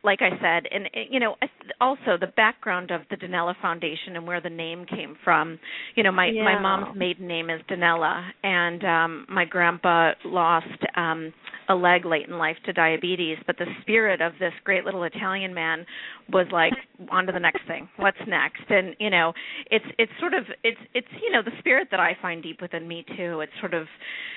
like 0.07 0.21
I 0.23 0.31
said, 0.41 0.69
and 0.73 0.89
you 1.11 1.19
know, 1.19 1.35
also 1.81 2.17
the 2.19 2.33
background 2.37 2.93
of 2.93 3.03
the 3.11 3.17
Dinella 3.17 3.55
Foundation 3.61 4.15
and 4.15 4.27
where 4.27 4.41
the 4.41 4.49
name 4.49 4.87
came 4.87 5.17
from. 5.25 5.59
You 5.97 6.05
know, 6.05 6.13
my 6.13 6.29
yeah. 6.29 6.45
my 6.45 6.59
mom's 6.61 6.97
maiden 6.97 7.27
name 7.27 7.51
is 7.51 7.61
Dinella, 7.69 8.31
and 8.45 8.85
um 8.85 9.27
my 9.29 9.45
grandpa 9.45 10.13
lost 10.25 10.67
um 10.97 11.35
a 11.69 11.75
leg 11.75 12.07
late 12.07 12.29
in 12.29 12.39
life 12.39 12.57
to 12.65 12.73
diabetes, 12.73 13.37
but 13.47 13.59
the 13.59 13.67
spirit 13.83 14.21
of 14.21 14.33
this 14.39 14.53
great 14.63 14.85
little 14.85 15.03
Italian 15.03 15.53
man 15.53 15.85
was 16.33 16.47
like, 16.53 16.73
on 17.11 17.27
to 17.27 17.33
the 17.33 17.41
next 17.41 17.67
thing. 17.67 17.89
What's 17.97 18.17
next? 18.29 18.63
And 18.69 18.95
you 19.01 19.11
know, 19.11 19.33
it's 19.71 19.85
it's 19.99 20.13
sort 20.21 20.35
of 20.35 20.45
it's 20.63 20.79
it's 20.95 21.09
you 21.21 21.33
know 21.33 21.43
the 21.43 21.51
spirit 21.59 21.89
that 21.91 22.01
I 22.01 22.17
find 22.23 22.43
deep 22.43 22.63
within 22.63 22.87
me 22.87 23.05
too. 23.17 23.41
It's 23.41 23.53
sort 23.61 23.75
of, 23.75 23.87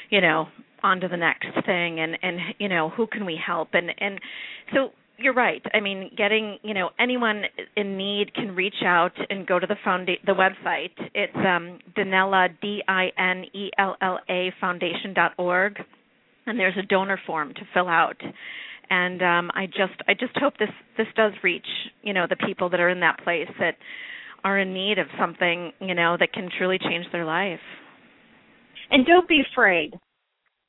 you 0.10 0.22
know, 0.22 0.48
on 0.82 1.00
to 1.02 1.08
the 1.08 1.18
next 1.18 1.48
thing, 1.66 2.00
and 2.00 2.18
and 2.24 2.40
you 2.58 2.70
know, 2.70 2.90
who 2.90 3.06
can 3.06 3.24
we 3.24 3.40
help? 3.46 3.70
And 3.74 3.92
and 4.00 4.20
so 4.74 4.90
you're 5.22 5.34
right. 5.34 5.62
I 5.74 5.80
mean, 5.80 6.12
getting 6.18 6.58
you 6.64 6.74
know 6.74 6.90
anyone 7.00 7.44
in 7.76 7.98
need 7.98 8.34
can 8.34 8.56
reach 8.56 8.82
out 8.86 9.14
and 9.30 9.46
go 9.46 9.60
to 9.60 9.68
the 9.68 9.76
founda- 9.86 10.24
the 10.26 10.34
website. 10.34 10.92
It's 11.14 11.36
um, 11.36 11.80
Dinella 11.98 12.50
D 12.62 12.82
I 12.88 13.10
N 13.18 13.46
E 13.54 13.70
L 13.78 13.96
L 14.02 14.20
A 14.30 14.52
Foundation 14.60 15.14
dot 15.14 15.34
org, 15.38 15.78
and 16.46 16.60
there's 16.60 16.78
a 16.78 16.86
donor 16.86 17.20
form 17.26 17.54
to 17.54 17.62
fill 17.74 17.88
out. 17.88 18.18
And 18.90 19.22
um, 19.22 19.52
I 19.54 19.68
just 19.68 20.02
I 20.08 20.14
just 20.14 20.36
hope 20.38 20.58
this 20.58 20.70
this 20.98 21.08
does 21.16 21.34
reach 21.44 21.68
you 22.02 22.14
know 22.14 22.26
the 22.30 22.36
people 22.36 22.70
that 22.70 22.80
are 22.80 22.90
in 22.90 23.02
that 23.02 23.20
place 23.24 23.50
that 23.60 23.76
are 24.44 24.58
in 24.58 24.74
need 24.74 25.00
of 25.00 25.08
something, 25.20 25.72
you 25.80 25.94
know, 25.94 26.16
that 26.20 26.34
can 26.34 26.50
truly 26.58 26.80
change 26.80 27.06
their 27.12 27.26
life. 27.26 27.60
And 28.92 29.06
don't 29.06 29.28
be 29.28 29.42
afraid. 29.52 29.94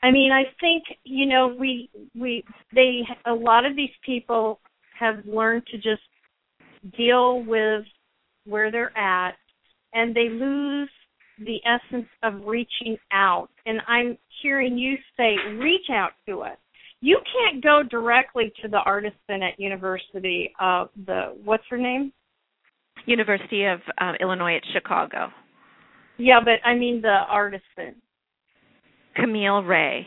I 0.03 0.11
mean, 0.11 0.33
I 0.33 0.45
think, 0.61 0.85
you 1.05 1.27
know, 1.27 1.55
we 1.59 1.91
we 2.19 2.45
they 2.75 3.03
a 3.27 3.35
lot 3.35 3.67
of 3.67 3.77
these 3.77 3.91
people 4.05 4.61
have 4.99 5.25
learned 5.27 5.67
to 5.69 5.77
just 5.77 6.03
deal 6.97 7.43
with 7.45 7.85
where 8.47 8.71
they're 8.71 8.97
at 8.97 9.33
and 9.93 10.15
they 10.15 10.29
lose 10.29 10.89
the 11.39 11.59
essence 11.65 12.09
of 12.23 12.47
reaching 12.47 12.97
out. 13.13 13.49
And 13.67 13.81
I'm 13.89 14.17
hearing 14.43 14.79
you 14.79 14.97
say, 15.17 15.37
reach 15.55 15.91
out 15.91 16.13
to 16.27 16.43
us. 16.43 16.59
You 17.01 17.19
can't 17.33 17.63
go 17.63 17.83
directly 17.83 18.53
to 18.63 18.69
the 18.69 18.79
artisan 18.79 19.43
at 19.43 19.59
University 19.59 20.53
of 20.61 20.89
the 21.07 21.35
what's 21.45 21.65
her 21.71 21.79
name? 21.79 22.13
University 23.07 23.65
of 23.65 23.81
um, 23.99 24.15
Illinois 24.21 24.57
at 24.57 24.63
Chicago. 24.73 25.29
Yeah, 26.19 26.41
but 26.45 26.67
I 26.69 26.75
mean 26.75 27.01
the 27.01 27.21
artisan. 27.29 27.97
Camille 29.21 29.63
Ray. 29.63 30.07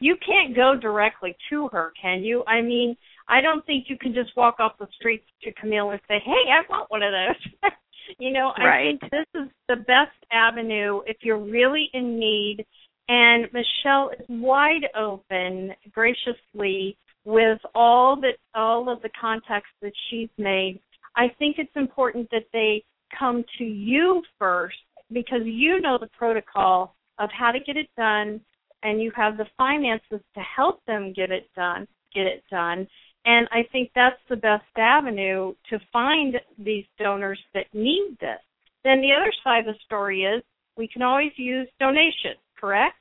You 0.00 0.16
can't 0.24 0.54
go 0.54 0.76
directly 0.80 1.36
to 1.50 1.68
her, 1.68 1.92
can 2.00 2.22
you? 2.22 2.44
I 2.46 2.60
mean, 2.60 2.96
I 3.28 3.40
don't 3.40 3.64
think 3.66 3.86
you 3.88 3.98
can 3.98 4.14
just 4.14 4.36
walk 4.36 4.60
off 4.60 4.78
the 4.78 4.86
street 4.94 5.24
to 5.42 5.52
Camille 5.54 5.90
and 5.90 6.00
say, 6.08 6.20
"Hey, 6.24 6.50
I 6.50 6.62
want 6.70 6.90
one 6.90 7.02
of 7.02 7.12
those." 7.12 7.72
you 8.18 8.32
know, 8.32 8.52
right. 8.58 8.80
I 8.80 8.82
think 8.84 9.00
this 9.10 9.42
is 9.42 9.48
the 9.68 9.76
best 9.76 10.16
avenue 10.32 11.00
if 11.06 11.18
you're 11.22 11.38
really 11.38 11.90
in 11.92 12.18
need. 12.18 12.64
And 13.08 13.48
Michelle 13.52 14.10
is 14.10 14.26
wide 14.28 14.86
open, 14.94 15.72
graciously, 15.92 16.96
with 17.24 17.58
all 17.74 18.20
that 18.20 18.36
all 18.54 18.88
of 18.90 19.02
the 19.02 19.10
contacts 19.20 19.70
that 19.82 19.92
she's 20.08 20.28
made. 20.38 20.80
I 21.16 21.28
think 21.38 21.56
it's 21.58 21.74
important 21.74 22.28
that 22.30 22.44
they 22.52 22.84
come 23.18 23.44
to 23.58 23.64
you 23.64 24.22
first 24.38 24.76
because 25.12 25.40
you 25.44 25.80
know 25.80 25.98
the 25.98 26.08
protocol 26.18 26.94
of 27.18 27.30
how 27.36 27.50
to 27.50 27.60
get 27.60 27.76
it 27.76 27.88
done 27.96 28.40
and 28.82 29.00
you 29.00 29.10
have 29.14 29.36
the 29.36 29.46
finances 29.56 30.20
to 30.34 30.40
help 30.40 30.84
them 30.86 31.12
get 31.14 31.30
it 31.30 31.48
done 31.56 31.86
get 32.14 32.26
it 32.26 32.42
done 32.50 32.86
and 33.28 33.46
I 33.52 33.68
think 33.72 33.90
that's 33.94 34.20
the 34.30 34.36
best 34.36 34.64
avenue 34.78 35.52
to 35.70 35.78
find 35.92 36.36
these 36.58 36.86
donors 36.98 37.40
that 37.52 37.66
need 37.74 38.16
this. 38.20 38.40
Then 38.84 39.02
the 39.02 39.12
other 39.12 39.30
side 39.44 39.68
of 39.68 39.74
the 39.74 39.80
story 39.84 40.22
is 40.22 40.42
we 40.78 40.88
can 40.88 41.02
always 41.02 41.32
use 41.36 41.68
donations, 41.78 42.40
correct? 42.58 42.96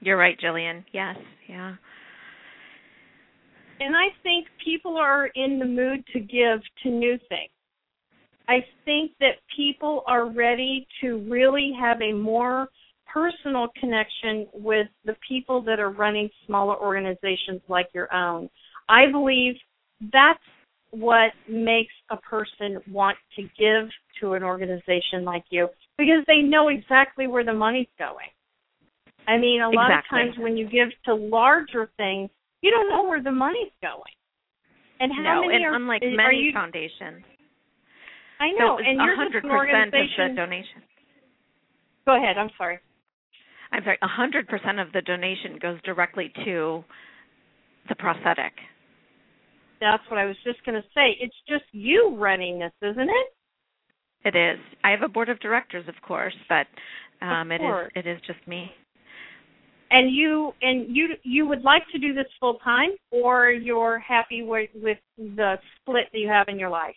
You're 0.00 0.18
right, 0.18 0.38
Jillian. 0.38 0.84
Yes, 0.92 1.16
yeah. 1.48 1.74
And 3.80 3.96
I 3.96 4.08
think 4.22 4.48
people 4.62 4.98
are 4.98 5.28
in 5.34 5.58
the 5.58 5.64
mood 5.64 6.04
to 6.12 6.20
give 6.20 6.60
to 6.82 6.90
new 6.90 7.16
things. 7.28 7.50
I 8.48 8.58
think 8.84 9.12
that 9.20 9.36
people 9.56 10.02
are 10.06 10.30
ready 10.30 10.86
to 11.00 11.26
really 11.30 11.72
have 11.80 12.02
a 12.02 12.12
more 12.12 12.68
personal 13.12 13.68
connection 13.78 14.46
with 14.52 14.86
the 15.04 15.14
people 15.26 15.62
that 15.62 15.78
are 15.78 15.90
running 15.90 16.28
smaller 16.46 16.76
organizations 16.76 17.60
like 17.68 17.88
your 17.92 18.12
own. 18.14 18.48
I 18.88 19.10
believe 19.10 19.54
that's 20.12 20.42
what 20.90 21.32
makes 21.48 21.92
a 22.10 22.16
person 22.16 22.78
want 22.90 23.16
to 23.36 23.42
give 23.58 23.88
to 24.20 24.34
an 24.34 24.42
organization 24.42 25.24
like 25.24 25.44
you 25.50 25.68
because 25.96 26.22
they 26.26 26.42
know 26.42 26.68
exactly 26.68 27.26
where 27.26 27.44
the 27.44 27.52
money's 27.52 27.88
going. 27.98 28.28
I 29.26 29.38
mean, 29.38 29.62
a 29.62 29.68
exactly. 29.68 29.76
lot 29.76 29.98
of 29.98 30.04
times 30.10 30.34
when 30.38 30.56
you 30.56 30.68
give 30.68 30.88
to 31.06 31.14
larger 31.14 31.90
things, 31.96 32.28
you 32.60 32.70
don't 32.70 32.88
know 32.88 33.08
where 33.08 33.22
the 33.22 33.30
money's 33.30 33.72
going. 33.80 34.00
And 35.00 35.12
how 35.12 35.40
no, 35.40 35.46
many 35.46 35.56
and 35.56 35.64
are, 35.64 35.74
unlike 35.74 36.02
are 36.02 36.10
many 36.10 36.38
you, 36.38 36.52
foundations. 36.52 37.24
I 38.38 38.50
know, 38.52 38.78
so 38.78 38.84
and 38.84 38.98
you're 39.00 39.16
just 39.16 39.44
an 39.44 39.50
100% 39.50 39.54
organization. 39.54 40.24
of 40.24 40.30
the 40.30 40.36
donation. 40.36 40.82
Go 42.06 42.16
ahead. 42.16 42.36
I'm 42.36 42.50
sorry. 42.58 42.78
I'm 43.72 43.82
sorry. 43.84 43.98
100% 44.02 44.86
of 44.86 44.92
the 44.92 45.00
donation 45.00 45.58
goes 45.60 45.78
directly 45.84 46.32
to 46.44 46.84
the 47.88 47.94
prosthetic. 47.96 48.52
That's 49.80 50.02
what 50.08 50.18
I 50.18 50.26
was 50.26 50.36
just 50.44 50.64
going 50.64 50.80
to 50.80 50.86
say. 50.94 51.16
It's 51.20 51.34
just 51.48 51.64
you 51.72 52.14
running 52.16 52.60
this, 52.60 52.72
isn't 52.82 53.08
it? 53.08 53.26
It 54.24 54.36
is. 54.36 54.60
I 54.84 54.90
have 54.90 55.02
a 55.02 55.08
board 55.08 55.28
of 55.28 55.40
directors, 55.40 55.84
of 55.88 55.94
course, 56.06 56.34
but 56.48 56.66
um, 57.24 57.50
Of 57.50 57.60
it 57.60 57.64
is 57.64 57.90
it 57.96 58.06
is 58.08 58.20
just 58.26 58.46
me. 58.46 58.70
And 59.90 60.14
you 60.14 60.52
and 60.62 60.94
you 60.94 61.08
you 61.22 61.46
would 61.46 61.62
like 61.62 61.82
to 61.92 61.98
do 61.98 62.14
this 62.14 62.26
full 62.40 62.58
time, 62.64 62.90
or 63.10 63.50
you're 63.50 63.98
happy 63.98 64.42
with 64.42 64.70
with 64.74 64.98
the 65.18 65.56
split 65.80 66.04
that 66.12 66.18
you 66.18 66.28
have 66.28 66.48
in 66.48 66.58
your 66.58 66.70
life. 66.70 66.94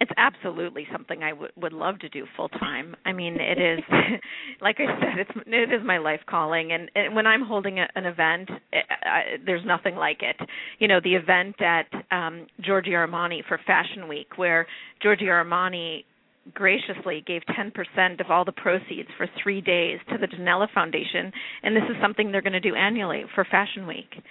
It's 0.00 0.12
absolutely 0.18 0.86
something 0.92 1.22
I 1.22 1.32
would 1.32 1.52
would 1.56 1.72
love 1.72 1.98
to 2.00 2.08
do 2.08 2.26
full 2.36 2.48
time. 2.50 2.94
I 3.04 3.12
mean, 3.12 3.38
it 3.40 3.58
is 3.58 3.84
like 4.60 4.76
I 4.78 4.86
said, 5.00 5.18
it's 5.18 5.30
it 5.46 5.72
is 5.72 5.84
my 5.84 5.98
life 5.98 6.20
calling, 6.28 6.72
and, 6.72 6.90
and 6.94 7.14
when 7.14 7.26
I'm 7.26 7.42
holding 7.42 7.78
a, 7.78 7.88
an 7.94 8.06
event, 8.06 8.48
it, 8.72 8.84
I, 9.02 9.22
there's 9.44 9.64
nothing 9.64 9.96
like 9.96 10.22
it. 10.22 10.36
You 10.78 10.88
know, 10.88 11.00
the 11.02 11.14
event 11.14 11.56
at 11.60 11.86
um 12.10 12.46
Giorgio 12.60 12.94
Armani 12.94 13.42
for 13.46 13.60
Fashion 13.66 14.08
Week, 14.08 14.36
where 14.36 14.66
Giorgio 15.02 15.28
Armani 15.28 16.04
graciously 16.54 17.24
gave 17.26 17.42
10% 17.58 18.20
of 18.20 18.30
all 18.30 18.44
the 18.44 18.52
proceeds 18.52 19.08
for 19.16 19.28
three 19.42 19.60
days 19.60 19.98
to 20.08 20.16
the 20.16 20.28
Dinella 20.28 20.68
Foundation, 20.72 21.32
and 21.64 21.74
this 21.74 21.82
is 21.90 21.96
something 22.00 22.30
they're 22.30 22.40
going 22.40 22.52
to 22.52 22.60
do 22.60 22.76
annually 22.76 23.24
for 23.34 23.44
Fashion 23.44 23.84
Week. 23.84 24.22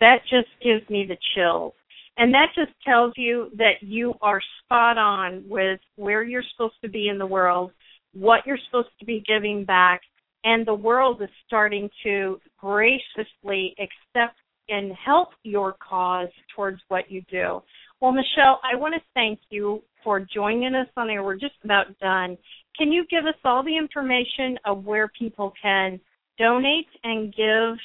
That 0.00 0.20
just 0.28 0.48
gives 0.62 0.88
me 0.90 1.06
the 1.06 1.16
chills. 1.34 1.72
And 2.18 2.32
that 2.34 2.48
just 2.54 2.72
tells 2.84 3.12
you 3.16 3.50
that 3.56 3.80
you 3.80 4.14
are 4.20 4.40
spot 4.64 4.98
on 4.98 5.44
with 5.48 5.80
where 5.96 6.22
you're 6.22 6.44
supposed 6.52 6.80
to 6.82 6.88
be 6.88 7.08
in 7.08 7.18
the 7.18 7.26
world, 7.26 7.72
what 8.12 8.40
you're 8.46 8.58
supposed 8.66 8.90
to 9.00 9.06
be 9.06 9.24
giving 9.26 9.64
back, 9.64 10.02
and 10.44 10.66
the 10.66 10.74
world 10.74 11.22
is 11.22 11.28
starting 11.46 11.88
to 12.02 12.40
graciously 12.58 13.74
accept 13.78 14.36
and 14.68 14.92
help 14.92 15.30
your 15.42 15.76
cause 15.86 16.28
towards 16.54 16.80
what 16.88 17.10
you 17.10 17.22
do. 17.30 17.62
Well, 18.00 18.12
Michelle, 18.12 18.60
I 18.62 18.76
want 18.76 18.94
to 18.94 19.00
thank 19.14 19.38
you 19.50 19.82
for 20.02 20.20
joining 20.20 20.74
us 20.74 20.88
on 20.96 21.08
air. 21.08 21.22
We're 21.22 21.34
just 21.36 21.54
about 21.64 21.98
done. 22.00 22.36
Can 22.76 22.90
you 22.90 23.04
give 23.10 23.26
us 23.26 23.34
all 23.44 23.62
the 23.62 23.76
information 23.76 24.58
of 24.64 24.84
where 24.84 25.08
people 25.18 25.52
can 25.60 26.00
donate 26.38 26.88
and 27.04 27.32
give 27.34 27.78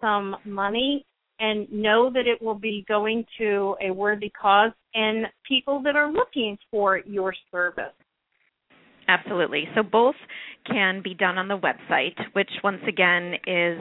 some 0.00 0.36
money 0.44 1.06
and 1.42 1.70
know 1.72 2.08
that 2.14 2.26
it 2.26 2.40
will 2.40 2.54
be 2.54 2.84
going 2.88 3.26
to 3.36 3.74
a 3.84 3.90
worthy 3.90 4.30
cause 4.30 4.70
and 4.94 5.26
people 5.46 5.82
that 5.82 5.96
are 5.96 6.10
looking 6.10 6.56
for 6.70 6.98
your 6.98 7.34
service? 7.50 7.92
Absolutely. 9.08 9.64
So 9.74 9.82
both 9.82 10.14
can 10.70 11.02
be 11.02 11.14
done 11.14 11.36
on 11.36 11.48
the 11.48 11.58
website, 11.58 12.14
which 12.34 12.48
once 12.62 12.80
again 12.86 13.34
is 13.46 13.78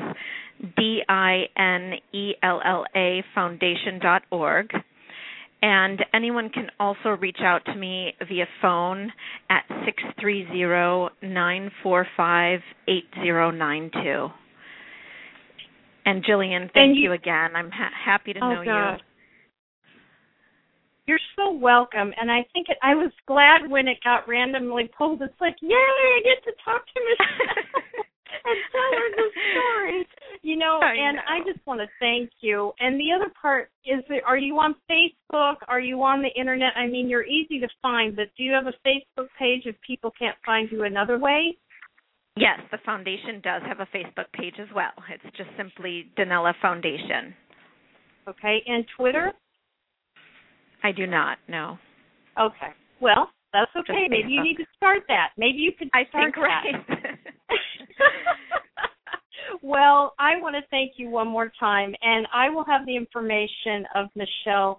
D 0.76 1.02
I 1.08 1.44
N 1.56 1.94
E 2.12 2.32
L 2.42 2.60
L 2.66 2.84
A 2.96 3.24
foundation 3.36 4.00
dot 4.02 4.24
org. 4.32 4.72
And 5.62 6.04
anyone 6.16 6.50
can 6.50 6.70
also 6.80 7.10
reach 7.10 7.38
out 7.42 7.64
to 7.66 7.76
me 7.76 8.14
via 8.28 8.48
phone 8.64 9.12
at 9.52 9.64
six 9.86 10.02
three 10.20 10.48
zero 10.52 11.10
nine 11.22 11.70
four 11.84 12.08
five 12.18 12.62
eight 12.88 13.06
zero 13.22 13.52
nine 13.52 13.92
two. 13.94 14.30
And 16.06 16.24
Jillian, 16.24 16.72
thank 16.74 16.78
And 16.90 16.96
you- 16.96 17.04
you, 17.04 17.12
again. 17.14 17.56
I'm 17.56 17.72
ha- 17.72 17.92
happy 17.94 18.34
to 18.34 18.40
Oh, 18.44 18.54
know 18.56 18.66
God. 18.66 18.94
you. 19.00 19.06
You're 21.08 21.20
so 21.36 21.52
welcome, 21.52 22.14
and 22.20 22.32
I 22.32 22.44
think 22.54 22.70
it, 22.70 22.78
I 22.82 22.96
was 22.96 23.12
glad 23.26 23.68
when 23.70 23.88
it 23.88 23.98
got 24.04 24.28
randomly 24.28 24.88
pulled. 24.98 25.22
It's 25.22 25.40
like, 25.42 25.56
yay! 25.62 25.76
I 25.76 26.22
get 26.24 26.44
to 26.46 26.54
talk 26.64 26.86
to 26.86 27.02
Michelle 27.02 27.56
and 28.46 28.58
tell 28.72 28.92
her 28.94 29.10
the 29.18 29.32
story. 29.52 30.08
You 30.44 30.58
know, 30.58 30.80
I 30.82 30.94
and 30.94 31.18
know. 31.18 31.22
I 31.28 31.40
just 31.44 31.66
want 31.68 31.82
to 31.82 31.88
thank 32.00 32.30
you. 32.40 32.72
And 32.80 33.00
the 33.00 33.12
other 33.14 33.32
part 33.42 33.72
is, 33.86 34.04
that, 34.10 34.24
are 34.26 34.38
you 34.38 34.58
on 34.60 34.76
Facebook? 34.90 35.56
Are 35.68 35.80
you 35.82 36.02
on 36.04 36.22
the 36.22 36.30
internet? 36.40 36.74
I 36.78 36.88
mean, 36.88 37.10
you're 37.10 37.26
easy 37.26 37.60
to 37.60 37.68
find, 37.82 38.16
but 38.16 38.28
do 38.38 38.44
you 38.44 38.54
have 38.54 38.68
a 38.68 38.74
Facebook 38.88 39.28
page 39.38 39.64
if 39.66 39.76
people 39.86 40.12
can't 40.18 40.38
find 40.46 40.72
you 40.72 40.84
another 40.84 41.18
way? 41.20 41.58
Yes, 42.38 42.60
the 42.72 42.78
foundation 42.86 43.42
does 43.44 43.62
have 43.68 43.80
a 43.80 43.88
Facebook 43.96 44.32
page 44.34 44.56
as 44.60 44.68
well. 44.74 44.92
It's 45.10 45.38
just 45.38 45.50
simply 45.58 46.10
Dinella 46.18 46.54
Foundation. 46.62 47.34
Okay, 48.28 48.62
and 48.68 48.86
Twitter? 48.98 49.34
I 50.84 50.92
do 50.92 51.06
not, 51.06 51.38
no. 51.48 51.78
Okay. 52.40 52.72
Well, 53.02 53.30
that's 53.52 53.72
okay. 53.76 54.08
Maybe 54.10 54.32
you 54.32 54.42
need 54.42 54.56
to 54.58 54.66
start 54.78 55.04
that. 55.10 55.30
Maybe 55.38 55.58
you 55.58 55.72
could 55.78 55.90
I 55.94 56.06
start 56.10 56.34
think 56.34 56.38
right. 56.38 56.88
that. 56.88 57.58
well, 59.62 60.14
I 60.18 60.40
want 60.40 60.56
to 60.56 60.62
thank 60.70 60.94
you 60.96 61.10
one 61.10 61.28
more 61.28 61.52
time, 61.60 61.94
and 62.02 62.26
I 62.34 62.50
will 62.50 62.64
have 62.64 62.86
the 62.86 62.96
information 62.96 63.86
of 63.96 64.08
Michelle's 64.16 64.78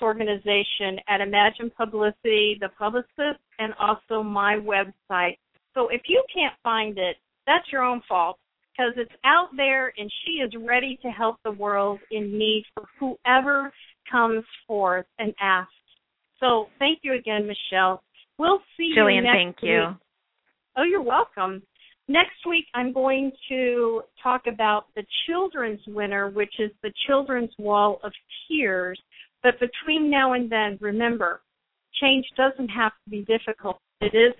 organization 0.00 0.98
at 1.08 1.20
Imagine 1.20 1.70
Publicity, 1.76 2.58
the 2.60 2.68
publicist, 2.78 3.40
and 3.58 3.72
also 3.78 4.22
my 4.22 4.56
website. 4.56 5.38
So 5.74 5.88
if 5.88 6.02
you 6.06 6.22
can't 6.34 6.54
find 6.62 6.98
it, 6.98 7.16
that's 7.46 7.64
your 7.72 7.82
own 7.82 8.02
fault 8.08 8.38
because 8.72 8.92
it's 8.96 9.12
out 9.24 9.48
there 9.56 9.92
and 9.96 10.10
she 10.24 10.32
is 10.32 10.52
ready 10.66 10.98
to 11.02 11.08
help 11.08 11.36
the 11.44 11.52
world 11.52 12.00
in 12.10 12.38
need 12.38 12.64
for 12.74 12.84
whoever 12.98 13.72
comes 14.10 14.44
forth 14.66 15.06
and 15.18 15.34
asks. 15.40 15.72
So 16.40 16.66
thank 16.78 17.00
you 17.02 17.14
again, 17.14 17.46
Michelle. 17.46 18.02
We'll 18.38 18.60
see 18.76 18.94
Jillian, 18.96 19.16
you 19.16 19.22
next 19.22 19.36
thank 19.36 19.56
you. 19.62 19.86
Week. 19.88 19.96
Oh, 20.76 20.82
you're 20.84 21.02
welcome. 21.02 21.62
Next 22.08 22.44
week, 22.48 22.64
I'm 22.74 22.92
going 22.92 23.30
to 23.48 24.02
talk 24.22 24.42
about 24.46 24.86
the 24.96 25.04
children's 25.26 25.80
winner, 25.86 26.30
which 26.30 26.52
is 26.58 26.70
the 26.82 26.92
Children's 27.06 27.52
Wall 27.58 28.00
of 28.02 28.12
Tears. 28.48 29.00
But 29.42 29.54
between 29.60 30.10
now 30.10 30.32
and 30.32 30.50
then, 30.50 30.78
remember, 30.80 31.42
change 32.00 32.26
doesn't 32.36 32.68
have 32.68 32.92
to 33.04 33.10
be 33.10 33.24
difficult. 33.24 33.78
It 34.00 34.14
is 34.16 34.34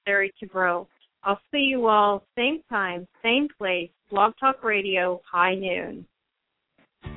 necessary 0.00 0.32
to 0.40 0.46
grow. 0.46 0.86
I'll 1.22 1.40
see 1.50 1.58
you 1.58 1.86
all 1.86 2.24
same 2.36 2.62
time, 2.68 3.06
same 3.22 3.48
place, 3.58 3.90
Blog 4.10 4.32
Talk 4.40 4.64
Radio, 4.64 5.20
high 5.30 5.54
noon. 5.54 6.06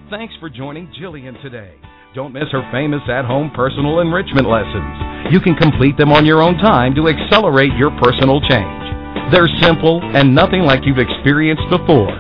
Thanks 0.10 0.34
for 0.40 0.50
joining 0.50 0.92
Jillian 1.00 1.42
today. 1.42 1.74
Don't 2.14 2.34
miss 2.34 2.52
her 2.52 2.68
famous 2.72 3.02
at 3.10 3.26
home 3.26 3.52
personal 3.56 4.02
enrichment 4.02 4.48
lessons. 4.48 5.32
You 5.32 5.40
can 5.40 5.56
complete 5.56 5.98
them 5.98 6.12
on 6.12 6.26
your 6.26 6.42
own 6.42 6.58
time 6.58 6.94
to 6.96 7.08
accelerate 7.08 7.72
your 7.78 7.92
personal 8.02 8.40
change. 8.42 8.84
They're 9.32 9.50
simple 9.62 10.02
and 10.14 10.36
nothing 10.36 10.62
like 10.62 10.82
you've 10.86 11.00
experienced 11.00 11.64
before. 11.72 12.12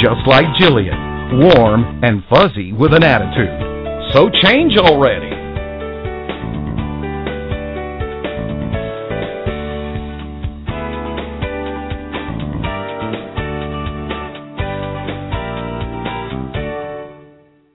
Just 0.00 0.22
like 0.26 0.46
Jillian, 0.60 1.40
warm 1.40 2.04
and 2.04 2.22
fuzzy 2.30 2.72
with 2.72 2.92
an 2.92 3.02
attitude. 3.02 4.12
So 4.12 4.30
change 4.44 4.76
already. 4.76 5.39